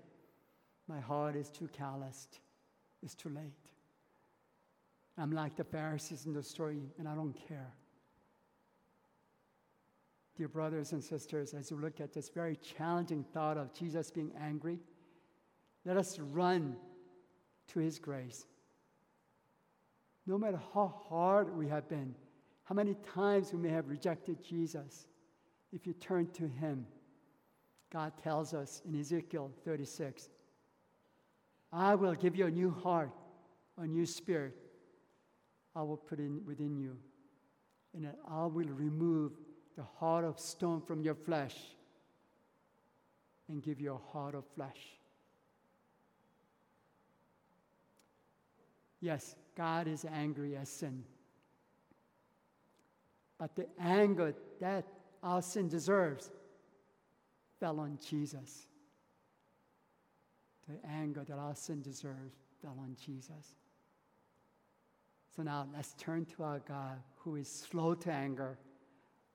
My 0.87 1.01
heart 1.01 1.37
is 1.37 1.51
too 1.51 1.69
calloused. 1.73 2.39
It's 3.03 3.15
too 3.15 3.31
late. 3.31 3.53
I'm 5.19 5.33
like 5.33 5.57
the 5.57 5.65
Pharisees 5.65 6.27
in 6.27 6.33
the 6.33 6.43
story, 6.43 6.81
and 6.99 7.09
I 7.09 7.15
don't 7.15 7.35
care. 7.49 7.73
Dear 10.41 10.49
brothers 10.49 10.93
and 10.93 11.05
sisters, 11.05 11.53
as 11.53 11.71
you 11.71 11.77
look 11.77 12.01
at 12.01 12.15
this 12.15 12.31
very 12.31 12.57
challenging 12.57 13.27
thought 13.35 13.59
of 13.59 13.75
Jesus 13.75 14.11
being 14.11 14.33
angry, 14.41 14.79
let 15.85 15.99
us 15.99 16.19
run 16.19 16.77
to 17.67 17.79
his 17.79 17.99
grace. 17.99 18.47
No 20.27 20.39
matter 20.39 20.59
how 20.73 20.95
hard 21.11 21.55
we 21.55 21.69
have 21.69 21.91
been, 21.91 22.15
how 22.65 22.75
many 22.75 22.97
times 23.15 23.53
we 23.53 23.59
may 23.59 23.69
have 23.69 23.91
rejected 23.91 24.43
Jesus. 24.43 25.09
If 25.75 25.87
you 25.87 25.93
turn 25.93 26.29
to 26.29 26.49
Him, 26.49 26.87
God 27.93 28.15
tells 28.23 28.55
us 28.55 28.81
in 28.89 28.99
Ezekiel 28.99 29.51
36 29.67 30.31
I 31.71 31.95
will 31.97 32.15
give 32.15 32.35
you 32.35 32.47
a 32.47 32.51
new 32.51 32.71
heart, 32.71 33.11
a 33.77 33.87
new 33.87 34.07
spirit. 34.07 34.57
I 35.77 35.83
will 35.83 35.99
put 35.99 36.19
in 36.19 36.41
within 36.47 36.79
you, 36.79 36.97
and 37.93 38.09
I 38.27 38.47
will 38.47 38.71
remove 38.71 39.33
the 39.81 39.87
heart 39.99 40.27
of 40.27 40.39
stone 40.39 40.83
from 40.83 41.01
your 41.01 41.15
flesh 41.15 41.57
and 43.49 43.63
give 43.63 43.81
you 43.81 43.95
a 43.95 44.13
heart 44.13 44.35
of 44.35 44.45
flesh. 44.55 44.77
Yes, 49.01 49.37
God 49.57 49.89
is 49.89 50.05
angry 50.05 50.55
at 50.55 50.69
sin. 50.69 51.03
But 53.39 53.57
the 53.57 53.69
anger 53.81 54.35
that 54.61 54.85
our 55.23 55.41
sin 55.41 55.67
deserves 55.69 56.31
fell 57.59 57.81
on 57.81 57.99
Jesus. 58.07 58.67
The 60.69 60.77
anger 60.91 61.25
that 61.27 61.39
our 61.39 61.55
sin 61.55 61.81
deserves 61.81 62.37
fell 62.61 62.77
on 62.79 62.97
Jesus. 63.03 63.55
So 65.35 65.43
now 65.43 65.67
let's 65.75 65.95
turn 65.95 66.27
to 66.37 66.43
our 66.43 66.59
God 66.59 66.99
who 67.17 67.37
is 67.37 67.49
slow 67.49 67.95
to 67.95 68.13
anger, 68.13 68.59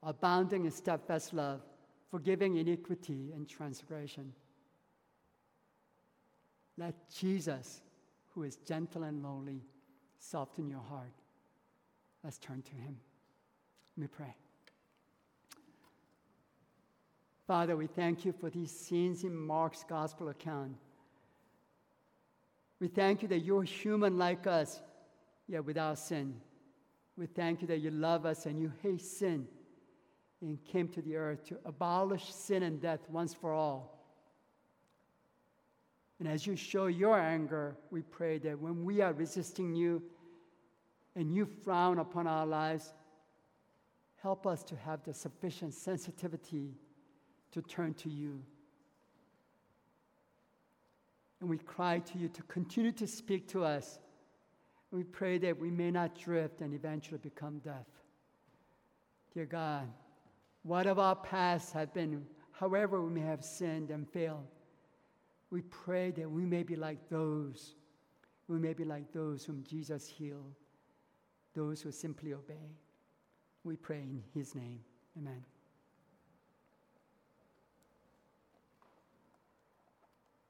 abounding 0.06 0.64
in 0.64 0.70
steadfast 0.70 1.34
love, 1.34 1.60
forgiving 2.10 2.56
iniquity 2.56 3.32
and 3.34 3.46
transgression. 3.48 4.32
Let 6.78 6.94
Jesus, 7.10 7.82
who 8.32 8.44
is 8.44 8.56
gentle 8.58 9.02
and 9.02 9.22
lowly, 9.22 9.62
soften 10.18 10.68
your 10.68 10.80
heart. 10.80 11.12
Let's 12.22 12.38
turn 12.38 12.62
to 12.62 12.74
him. 12.76 12.96
Let 13.96 14.02
me 14.02 14.06
pray. 14.06 14.34
Father, 17.46 17.76
we 17.76 17.88
thank 17.88 18.24
you 18.24 18.32
for 18.32 18.48
these 18.48 18.70
scenes 18.70 19.24
in 19.24 19.36
Mark's 19.36 19.84
gospel 19.88 20.28
account. 20.28 20.76
We 22.78 22.88
thank 22.88 23.22
you 23.22 23.28
that 23.28 23.40
you're 23.40 23.62
human 23.62 24.18
like 24.18 24.46
us, 24.46 24.80
yet 25.48 25.64
without 25.64 25.98
sin. 25.98 26.36
We 27.16 27.26
thank 27.26 27.62
you 27.62 27.68
that 27.68 27.78
you 27.78 27.90
love 27.90 28.26
us 28.26 28.46
and 28.46 28.60
you 28.60 28.70
hate 28.82 29.00
sin 29.00 29.48
and 30.40 30.62
came 30.64 30.88
to 30.88 31.02
the 31.02 31.16
earth 31.16 31.44
to 31.46 31.56
abolish 31.64 32.32
sin 32.32 32.62
and 32.62 32.80
death 32.80 33.00
once 33.08 33.32
for 33.34 33.52
all. 33.52 33.96
And 36.18 36.28
as 36.28 36.46
you 36.46 36.56
show 36.56 36.86
your 36.86 37.18
anger, 37.18 37.76
we 37.90 38.02
pray 38.02 38.38
that 38.38 38.58
when 38.58 38.84
we 38.84 39.00
are 39.00 39.12
resisting 39.12 39.74
you 39.74 40.02
and 41.14 41.34
you 41.34 41.46
frown 41.46 41.98
upon 41.98 42.26
our 42.26 42.46
lives, 42.46 42.92
help 44.22 44.46
us 44.46 44.62
to 44.64 44.76
have 44.76 45.02
the 45.04 45.12
sufficient 45.12 45.74
sensitivity 45.74 46.74
to 47.52 47.62
turn 47.62 47.94
to 47.94 48.08
you. 48.08 48.42
And 51.40 51.50
we 51.50 51.58
cry 51.58 51.98
to 51.98 52.18
you 52.18 52.28
to 52.28 52.42
continue 52.44 52.92
to 52.92 53.06
speak 53.06 53.46
to 53.48 53.62
us. 53.62 53.98
We 54.90 55.04
pray 55.04 55.36
that 55.38 55.58
we 55.58 55.70
may 55.70 55.90
not 55.90 56.18
drift 56.18 56.62
and 56.62 56.72
eventually 56.72 57.18
become 57.18 57.58
deaf. 57.58 57.86
Dear 59.34 59.44
God, 59.44 59.86
what 60.66 60.88
of 60.88 60.98
our 60.98 61.14
past 61.14 61.72
have 61.72 61.94
been, 61.94 62.26
however 62.50 63.00
we 63.00 63.10
may 63.10 63.20
have 63.20 63.44
sinned 63.44 63.92
and 63.92 64.08
failed, 64.08 64.48
we 65.50 65.62
pray 65.62 66.10
that 66.10 66.28
we 66.28 66.44
may 66.44 66.64
be 66.64 66.74
like 66.74 67.08
those, 67.08 67.76
we 68.48 68.58
may 68.58 68.72
be 68.72 68.82
like 68.82 69.12
those 69.12 69.44
whom 69.44 69.62
Jesus 69.62 70.08
healed, 70.08 70.56
those 71.54 71.80
who 71.80 71.92
simply 71.92 72.32
obey. 72.32 72.74
We 73.62 73.76
pray 73.76 73.98
in 73.98 74.22
his 74.34 74.56
name. 74.56 74.80
Amen. 75.16 75.44